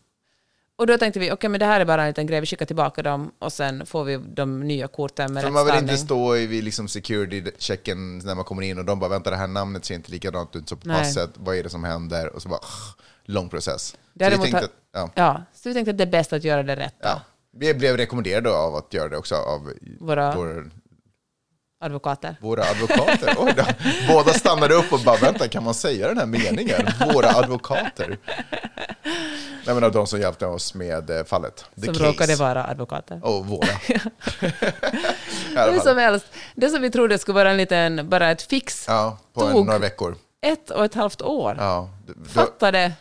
[0.76, 2.66] Och då tänkte vi, okej men det här är bara en liten grej, vi skickar
[2.66, 6.06] tillbaka dem och sen får vi de nya korten med För man vill inte rättstavning.
[6.06, 9.46] stå i vid liksom security-checken när man kommer in och de bara vänta det här
[9.46, 12.34] namnet ser inte likadant ut som på passet, vad är det som händer?
[12.34, 12.60] Och så bara,
[13.24, 13.86] lång process.
[13.88, 13.96] Så
[14.30, 16.94] vi tänkte, ja, Ja, så vi tänkte att det är bäst att göra det rätt
[17.02, 17.08] då.
[17.08, 17.20] ja.
[17.52, 20.70] Vi blev rekommenderade av att göra det också av Våra vår,
[21.80, 22.36] advokater.
[22.40, 23.34] våra advokater.
[23.38, 23.64] Oj då.
[24.08, 26.86] Båda stannade upp och bara, vänta, kan man säga den här meningen?
[27.14, 28.18] Våra advokater.
[29.66, 31.64] Nej, men av de som hjälpte oss med eh, fallet.
[31.74, 32.06] The som case.
[32.06, 33.20] råkade vara advokater.
[33.24, 33.66] Och våra.
[35.70, 39.18] Hur som helst, det som vi trodde skulle vara en liten, bara ett fix, Ja,
[39.34, 39.66] på en, Tog.
[39.66, 40.16] några veckor.
[40.46, 41.56] ett och ett halvt år.
[41.58, 41.90] Ja.
[42.06, 42.92] d- då- Fattade.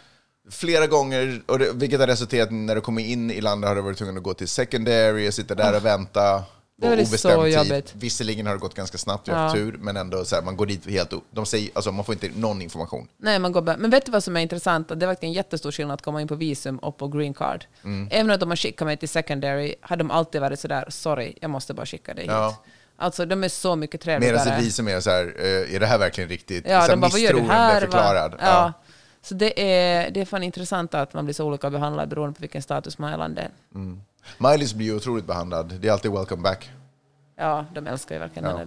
[0.51, 3.81] Flera gånger, och det, vilket har resulterat när du kommer in i landet har du
[3.81, 6.43] varit tvungen att gå till secondary och sitta där och vänta.
[6.81, 7.53] Det var det obestämd så tid.
[7.53, 7.93] jobbigt.
[7.95, 9.61] Visserligen har det gått ganska snabbt, jag har haft Ja.
[9.63, 11.13] tur, men ändå så här, man går dit helt...
[11.31, 13.07] De säger, alltså man får inte någon information.
[13.17, 13.77] Nej, man går bara.
[13.77, 14.87] Men vet du vad som är intressant?
[14.87, 17.65] Det är verkligen jättestor skillnad att komma in på visum och på green card.
[17.83, 18.07] Mm.
[18.11, 21.49] Även om de har skickat mig till secondary hade de alltid varit sådär, sorry, jag
[21.51, 22.47] måste bara skicka dig Ja.
[22.49, 22.57] hit.
[22.97, 24.61] Alltså de är så mycket Medan trevligare.
[24.61, 26.65] i visum är det så här, eh, är det här verkligen riktigt?
[26.67, 27.79] Ja, så de bara, vad gör du här?
[27.81, 28.31] förklarad.
[28.31, 28.37] Va?
[28.41, 28.73] Ja.
[29.21, 32.41] Så det är, det är fan intressant att man blir så olika behandlad beroende på
[32.41, 33.51] vilken status man är i landet.
[34.37, 35.73] Miley's blir ju otroligt behandlad.
[35.79, 36.69] Det är alltid welcome back.
[37.35, 38.57] Ja, de älskar ju verkligen Ja.
[38.57, 38.65] henne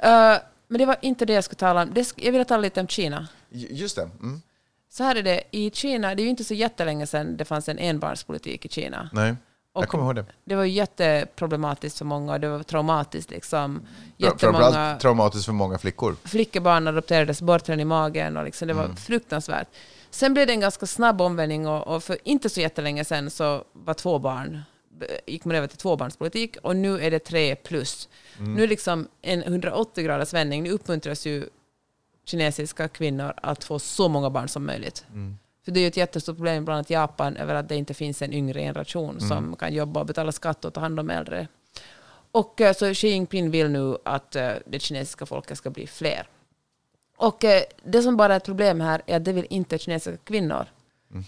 [0.00, 0.32] där.
[0.34, 0.38] Uh,
[0.68, 1.94] men det var inte det jag skulle tala om.
[1.94, 3.28] Det jag ville tala lite om Kina.
[3.50, 4.02] Just det.
[4.02, 4.42] Mm.
[4.90, 7.68] Så här är det, i Kina, det är ju inte så jättelänge sedan det fanns
[7.68, 9.10] en enbarnspolitik i Kina.
[9.12, 9.34] Nej,
[9.72, 10.24] Och- jag kommer ihåg det.
[10.44, 13.30] Det var ju jätteproblematiskt för många det var traumatiskt.
[13.30, 13.80] Liksom.
[14.16, 16.16] Jättemånga Framförallt traumatiskt för många flickor.
[16.24, 18.96] flickebarn adopterades bort redan i magen och liksom, det var Mm.
[18.96, 19.68] fruktansvärt.
[20.10, 23.64] Sen blev det en ganska snabb omvändning och, och för inte så jättelänge sedan så
[23.72, 24.62] var två barn
[25.26, 28.08] gick man över till tvåbarnspolitik och nu är det tre plus.
[28.38, 28.54] Mm.
[28.54, 30.62] Nu är det liksom en 180 graders vändning.
[30.62, 31.48] Nu uppmuntras ju
[32.24, 35.04] kinesiska kvinnor att få så många barn som möjligt.
[35.12, 35.38] Mm.
[35.64, 38.22] För det är ju ett jättestort problem bland annat Japan över att det inte finns
[38.22, 39.28] en yngre generation Mm.
[39.28, 41.48] som kan jobba och betala skatt och ta hand om äldre.
[42.32, 46.26] Och eh, så Xi Jinping vill nu att eh, det kinesiska folket ska bli fler.
[47.16, 50.16] Och eh, det som bara är ett problem här är att det vill inte kinesiska
[50.24, 50.66] kvinnor.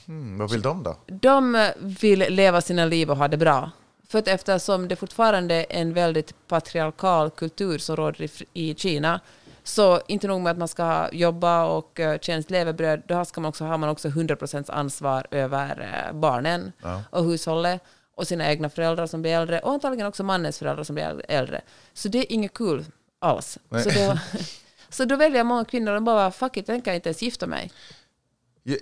[0.09, 0.97] Mm, vad vill de då?
[1.07, 3.71] De eh, vill leva sina liv och ha det bra.
[4.09, 9.21] För att eftersom det fortfarande är en väldigt patriarkal kultur som råder i, i Kina,
[9.63, 13.41] så inte nog med att man ska jobba och uh, tjäna sitt levebröd, då ska
[13.41, 17.03] man också, har man också 100% ansvar över eh, barnen Ja.
[17.11, 17.83] och hushållet
[18.15, 21.61] och sina egna föräldrar som blir äldre och antagligen också mannens föräldrar som blir äldre.
[21.93, 22.85] Så det är inget kul
[23.19, 23.59] alls.
[23.69, 23.83] Nej.
[23.83, 24.19] Så då,
[24.91, 27.71] så då väljer många kvinnor att bara, fuck it, jag tänker inte ens gifta mig.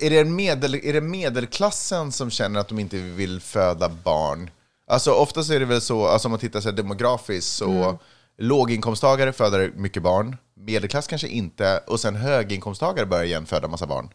[0.01, 4.51] Är det, medel, är det medelklassen som känner att de inte vill föda barn?
[4.87, 7.97] Alltså oftast är det väl så, alltså om man tittar så demografiskt, så Mm.
[8.39, 14.09] låginkomsttagare föder mycket barn, medelklass kanske inte, och sen höginkomsttagare börjar igen föda massa barn.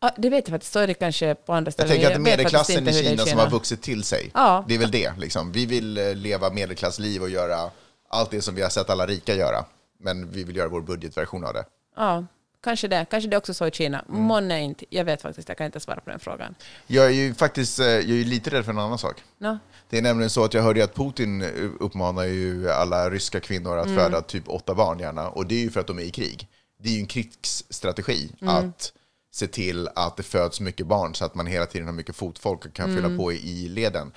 [0.00, 1.90] Ja, det vet jag faktiskt, så är det kanske på andra Jag ställen.
[1.90, 4.30] tänker att faktiskt medelklassen i Kina som har vuxit till sig.
[4.34, 4.64] Ja.
[4.68, 5.52] Det är väl det, liksom.
[5.52, 7.70] Vi vill eh, leva medelklassliv och göra
[8.08, 9.64] allt det som vi har sett alla rika göra.
[10.00, 11.64] Men vi vill göra vår budgetversion av det.
[11.96, 12.26] Ja,
[12.62, 13.06] kanske det.
[13.10, 14.04] Kanske det är också så i Kina.
[14.08, 14.22] Mm.
[14.22, 14.84] Månne inte.
[14.88, 16.54] Jag vet faktiskt, jag kan inte svara på den frågan.
[16.86, 19.22] Jag är ju faktiskt eh, jag är ju lite rädd för en annan sak.
[19.38, 19.58] No.
[19.88, 21.42] Det är nämligen så att jag hörde att Putin
[21.80, 25.28] uppmanar ju alla ryska kvinnor att föda typ åtta barn gärna.
[25.28, 26.48] Och det är ju för att de är i krig.
[26.78, 28.92] Det är ju en krigsstrategi att
[29.32, 32.66] se till att det föds mycket barn så att man hela tiden har mycket fotfolk
[32.66, 34.12] och kan fylla på i leden.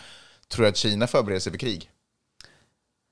[0.48, 1.90] Tror du att Kina förbereder sig för krig?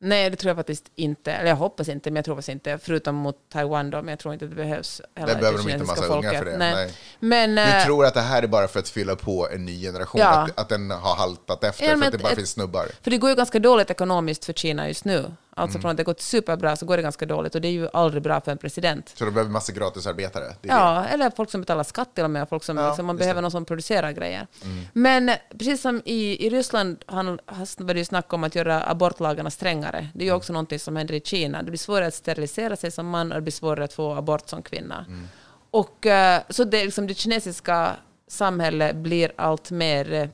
[0.04, 1.32] Nej, det tror jag faktiskt inte.
[1.32, 2.78] Eller jag hoppas inte, men jag tror faktiskt inte.
[2.84, 5.02] Förutom mot Taiwan då, men jag tror inte det behövs.
[5.14, 6.38] Där behöver de inte kinesiska massa folket.
[6.38, 6.74] för det, Nej.
[6.76, 6.94] nej.
[7.20, 9.82] Men, Du eh, tror att det här är bara för att fylla på en ny
[9.82, 10.22] generation?
[10.22, 10.28] Ja.
[10.28, 12.88] Att, att den har haltat efter Ja, för att det bara ett- finns snubbar?
[13.02, 15.32] för det går ju ganska dåligt ekonomiskt för Kina just nu.
[15.56, 15.82] Alltså Mm.
[15.82, 18.24] från att det gått superbra så går det ganska dåligt och det är ju aldrig
[18.24, 19.12] bra för en president.
[19.16, 20.44] Så de behöver massa gratisarbetare?
[20.62, 20.80] Det är det.
[20.80, 22.50] Ja, eller folk som betalar skatt till och med.
[22.50, 23.38] Folk som, Ja, liksom, man behöver det.
[23.38, 23.42] Mm.
[23.44, 24.48] någon som producerar grejer.
[24.94, 29.50] Men eh, precis som i, i Ryssland han har börjat snacka om att göra abortlagarna
[29.52, 30.08] strängare.
[30.14, 30.38] Det är ju Mm.
[30.38, 31.64] också någonting som händer i Kina.
[31.64, 34.50] Det blir svårare att sterilisera sig som man och det blir svårare att få abort
[34.50, 35.06] som kvinna.
[35.08, 35.28] Mm.
[35.72, 37.92] Och, eh, så det, liksom, det kinesiska
[38.28, 40.28] samhället blir allt mer eh,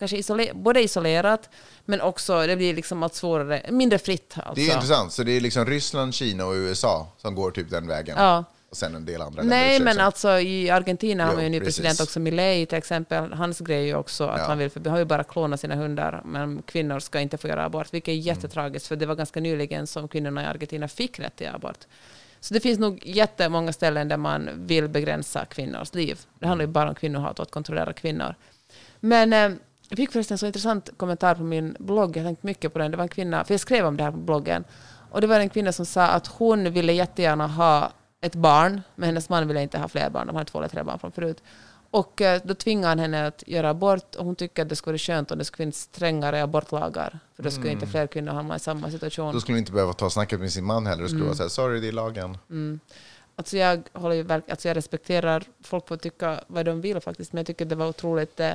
[0.00, 1.48] kanske isoler, både isolerat
[1.84, 4.34] men också det blir liksom allt svårare, mindre fritt.
[4.36, 4.54] Alltså.
[4.54, 5.12] Det är ju intressant.
[5.12, 8.16] Så det är liksom Ryssland, Kina och USA som går typ den vägen?
[8.18, 8.44] Ja.
[8.70, 11.52] Och sen en del andra Nej, men alltså i Argentina har Jo, man ju en
[11.52, 11.76] ny precis.
[11.76, 13.32] president också, Milei till exempel.
[13.32, 14.44] Hans grej är ju också att Ja.
[14.46, 17.64] han vill, för har ju bara klonat sina hundar, men kvinnor ska inte få göra
[17.64, 18.22] abort, vilket är Mm.
[18.26, 21.78] jättetragiskt, för det var ganska nyligen som kvinnorna i Argentina fick rätt till abort.
[22.40, 26.20] Så det finns nog jättemånga ställen där man vill begränsa kvinnors liv.
[26.38, 28.34] Det handlar ju bara om kvinnohat och att kontrollera kvinnor.
[29.00, 29.50] Men eh,
[29.90, 32.78] jag fick förresten en så intressant kommentar på min blogg, jag har tänkt mycket på
[32.78, 32.90] den.
[32.90, 34.64] Det var en kvinna, för jag skrev om det här på bloggen,
[35.10, 39.06] och det var en kvinna som sa att hon ville jättegärna ha ett barn, men
[39.06, 41.42] hennes man ville inte ha fler barn, de hade två eller tre barn från förut.
[41.92, 44.92] Och eh, då tvingar han henne att göra abort och hon tycker att det skulle
[44.92, 47.18] vara skönt om det skulle finnas strängare abortlagar.
[47.36, 49.24] För då skulle inte fler kvinnor hamna i samma situation.
[49.24, 49.34] Mm.
[49.34, 51.02] Då skulle hon inte behöva ta snacket med sin man heller.
[51.02, 51.26] Då skulle Mm.
[51.28, 52.38] vara så här, sorry det är lagen.
[53.36, 57.46] Alltså jag, håller alltså jag respekterar folk får tycka vad de vill faktiskt, men jag
[57.46, 58.40] tycker det var otroligt...
[58.40, 58.54] Eh,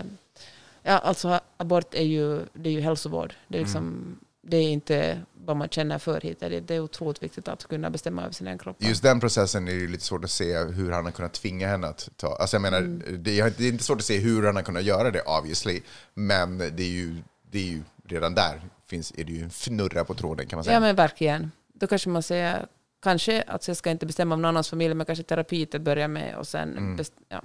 [0.85, 3.33] ja, alltså abort är ju, det är ju hälsovård.
[3.47, 6.39] Det är, liksom, det är inte vad man känner för hit.
[6.39, 8.77] Det, det är otroligt viktigt att kunna bestämma över sin egen kropp.
[8.79, 11.87] Just den processen är ju lite svårt att se hur han har kunnat tvinga henne
[11.87, 12.35] att ta...
[12.35, 13.23] Alltså jag menar, Mm.
[13.23, 15.81] det, är, det är inte svårt att se hur han har kunnat göra det obviously,
[16.13, 17.15] men det är ju,
[17.51, 20.63] det är ju redan där finns, är det ju en fnurra på tråden kan man
[20.63, 20.73] säga.
[20.73, 21.51] Ja, men verkligen.
[21.73, 22.65] Då kanske man säger,
[23.05, 25.83] kanske, att jag ska inte bestämma om någon annans familj, men kanske terapi till att
[25.83, 26.95] börja med och sen...
[26.97, 27.41] Best, ja.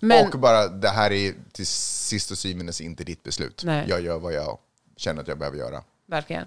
[0.00, 0.30] Men, Mm.
[0.32, 3.62] Och bara, det här är till sist och syvende inte ditt beslut.
[3.64, 3.86] Nej.
[3.88, 4.58] Jag gör vad jag
[4.96, 5.82] känner att jag behöver göra.
[6.06, 6.46] Verkligen.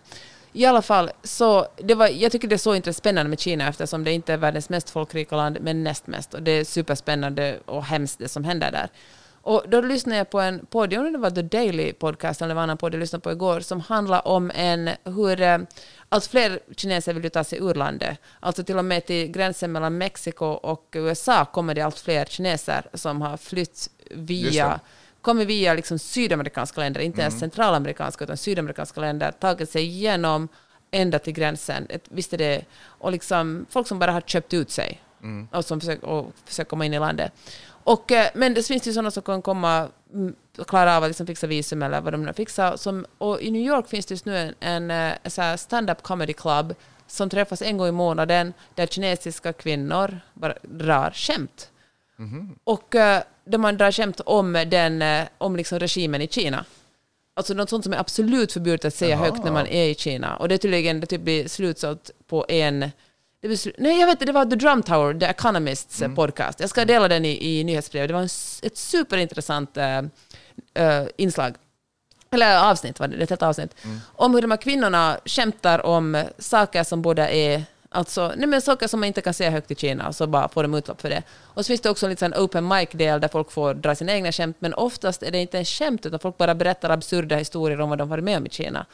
[0.54, 3.68] I alla fall, så det var, jag tycker det är så intressant spännande med Kina
[3.68, 6.34] eftersom det inte är världens mest folkrika land, men näst mest.
[6.34, 8.90] Och det är superspännande och hemskt det som händer där.
[9.48, 12.64] Och då lyssnade jag på en podd, jag det var The Daily Podcast eller vad
[12.64, 15.58] annan podd jag lyssnade på igår, som handlar om en, hur eh,
[16.10, 18.18] allt fler kineser vill ju ta sig ur landet.
[18.40, 22.86] Alltså till och med till gränsen mellan Mexiko och USA kommer det allt fler kineser
[22.94, 24.80] som har flytt via
[25.22, 30.48] kommer via liksom sydamerikanska länder, inte ens centralamerikanska utan sydamerikanska länder, tagit sig igenom
[30.92, 31.88] ända till gränsen.
[32.10, 35.02] Visst är det, och liksom folk som bara har köpt ut sig
[35.52, 37.32] och som försöker, och försöker komma in i landet.
[37.88, 40.36] Och, eh, men det finns ju sådana som kan komma mm,
[40.68, 42.78] klara av att liksom fixa visum eller vad de nu fixar.
[42.78, 46.02] Som, och i New York finns det just nu en, en, eh, en här stand-up
[46.02, 46.76] comedy club
[47.08, 51.72] som träffas en gång i månaden där kinesiska kvinnor bara drar skämt.
[52.64, 56.66] Och eh, där man drar skämt om, den, eh, om liksom regimen i Kina.
[57.34, 59.26] Alltså något sånt som är absolut förbjudet att säga Jaha.
[59.26, 60.38] högt när man är i Kina.
[60.38, 62.92] Och det är tydligen, det typ blir slutsålt på en...
[63.78, 66.60] Nej, jag vet det var The Drum Tower, The Economists eh, podcast.
[66.60, 68.10] Jag ska dela den i, i nyhetsbrevet.
[68.10, 68.30] Det var en,
[68.62, 71.56] ett superintressant eh, inslag.
[72.32, 73.76] Eller avsnitt var det, ett helt avsnitt.
[74.16, 78.88] Om hur de här kvinnorna skämtar om saker som båda är Alltså, nej men saker
[78.88, 81.24] som man inte kan säga högt i Kina, så bara får de utlopp för det.
[81.44, 84.32] Och så finns det också en liten open mic-del där folk får dra sina egna
[84.32, 87.90] skämt, men oftast är det inte en skämt, utan folk bara berättar absurda historier om
[87.90, 88.86] vad de varit med om i Kina.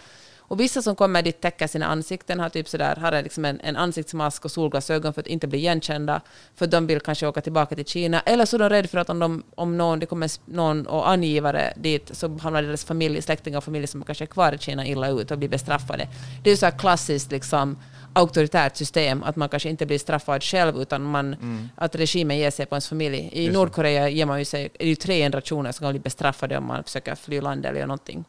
[0.53, 3.75] Och vissa som kommer dit täcker sina ansikten, har typ sådär, har liksom en, en
[3.75, 6.21] ansiktsmask och solglasögon för att inte bli igenkända,
[6.55, 9.09] för de vill kanske åka tillbaka till Kina, eller så är de rädda för att
[9.09, 13.57] om, de, om någon, det kommer någon och angivare dit, så hamnar deras familj, släktingar
[13.57, 16.07] och familj som kanske är kvar i Kina illa ut och blir bestraffade.
[16.43, 17.77] Det är ju så här klassiskt liksom,
[18.13, 21.35] auktoritärt system, att man kanske inte blir straffad själv, utan man,
[21.75, 23.29] att regimen ger sig på ens familj.
[23.31, 23.53] I Just.
[23.53, 26.65] Nordkorea ger man ju sig, är det ju tre generationer som kan bli bestraffade om
[26.65, 28.25] man försöker fly landet eller någonting.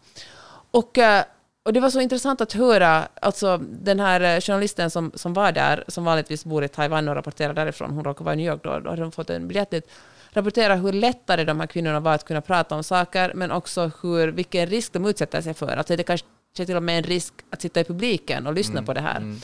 [0.71, 1.25] Och, eh,
[1.65, 5.53] och det var så intressant att höra, alltså den här eh, journalisten som, som var
[5.53, 8.61] där, som vanligtvis bor i Taiwan och rapporterar därifrån, hon råkar vara i New York
[8.65, 9.91] då, då hade hon fått en biljett dit,
[10.31, 14.29] rapportera hur lättare de här kvinnorna var att kunna prata om saker, men också hur,
[14.29, 15.77] vilken risk de utsätter sig för.
[15.77, 18.93] Alltså det kanske till och med en risk att sitta i publiken och lyssna på
[18.95, 19.35] det här.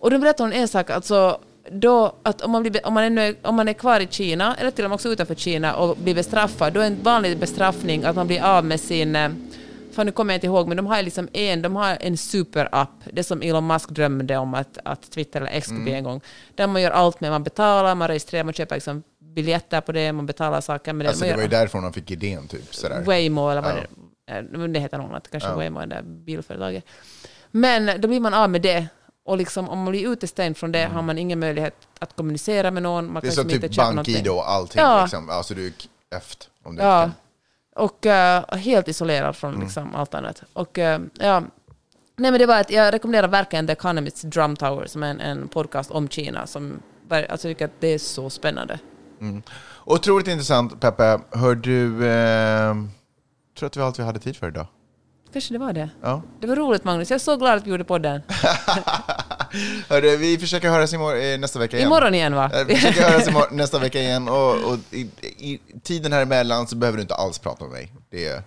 [0.00, 1.40] Och då berättade hon en sak, alltså
[1.70, 4.70] då, att om man, blir, om, man är, om man är kvar i Kina, eller
[4.70, 8.16] till och med också utanför Kina, och blir bestraffad, då är en vanlig bestraffning att
[8.16, 9.16] man blir av med sin...
[9.96, 12.90] Fan, nu kommer jag inte ihåg, men de har liksom en, de har en superapp,
[13.12, 16.20] det som Elon Musk drömde om att, att Twitter eller X skulle bli en gång,
[16.54, 20.12] där man gör allt med, man betalar, man registrerar, man köper liksom biljetter på det,
[20.12, 21.10] man betalar saker med det.
[21.10, 22.74] Alltså det var ju därifrån de fick idén typ.
[22.74, 23.02] Sådär.
[23.02, 23.70] Waymo eller vad
[24.26, 24.42] Ja.
[24.42, 25.54] det eh, det heter något annat, kanske Ja.
[25.56, 26.84] Waymo, det där bilföretaget.
[27.50, 28.86] Men då blir man av med det.
[29.24, 32.82] Och liksom, om man blir utestängd från det har man ingen möjlighet att kommunicera med
[32.82, 33.12] någon.
[33.12, 33.20] Man Mm.
[33.22, 34.80] Det är kan som liksom typ BankID och allting.
[34.82, 35.02] Ja.
[35.02, 35.30] Liksom.
[35.30, 35.72] Alltså du är
[36.16, 37.04] efter om du Ja.
[37.04, 37.16] inte
[37.76, 39.62] Och eh, helt isolerad från Mm.
[39.62, 40.42] liksom, allt annat.
[40.52, 41.42] Och eh, ja...
[42.18, 45.20] Nej men det var att jag rekommenderar verkligen The Economists Drum Tower som är en,
[45.20, 48.78] en podcast om Kina som alltså, jag tycker att det är så spännande.
[49.20, 49.42] kan.
[49.84, 51.20] Otroligt intressant Peppe.
[51.30, 52.06] Hör du...
[52.08, 52.74] Eh,
[53.58, 54.66] tror att det var allt vi hade tid för idag.
[55.36, 55.90] Kanske det var det.
[56.02, 56.22] Ja.
[56.40, 58.22] Det var roligt Magnus, jag är så glad att vi gjorde podden.
[59.88, 61.86] Hörru, vi försöker höras imorgon, eh, nästa vecka igen.
[61.88, 62.50] Imorgon igen va?
[62.54, 66.66] Eh, Vi försöker höras imorgon, nästa vecka igen och, och i, i tiden här emellan
[66.66, 67.92] så behöver du inte alls prata med mig.
[68.10, 68.42] Det är,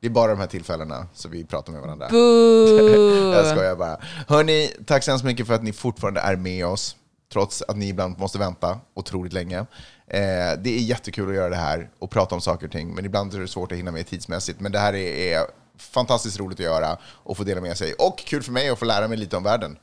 [0.00, 2.08] det är bara de här tillfällena så vi pratar med varandra.
[2.10, 3.32] Boo!
[3.34, 3.96] Jag skojar bara.
[4.28, 6.96] Hörni, tack så hemskt mycket för att ni fortfarande är med oss,
[7.32, 9.58] trots att ni ibland måste vänta otroligt länge.
[9.58, 13.04] Eh, det är jättekul att göra det här och prata om saker och ting, men
[13.04, 14.60] ibland är det svårt att hinna med tidsmässigt.
[14.60, 15.46] Men det här är, är
[15.78, 17.92] fantastiskt roligt att göra och få dela med sig.
[17.94, 19.78] Och kul för mig att få lära mig lite om världen.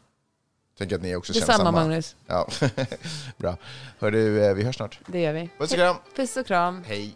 [0.78, 1.72] Tänker att ni också känner samma.
[1.72, 2.48] Magnus, Ja,
[3.38, 3.58] bra.
[4.00, 5.00] Hör du, eh, vi hörs snart.
[5.08, 5.50] det gör vi.
[5.58, 5.96] Puss och kram.
[6.16, 6.84] Puss och kram.
[6.88, 7.16] Hej.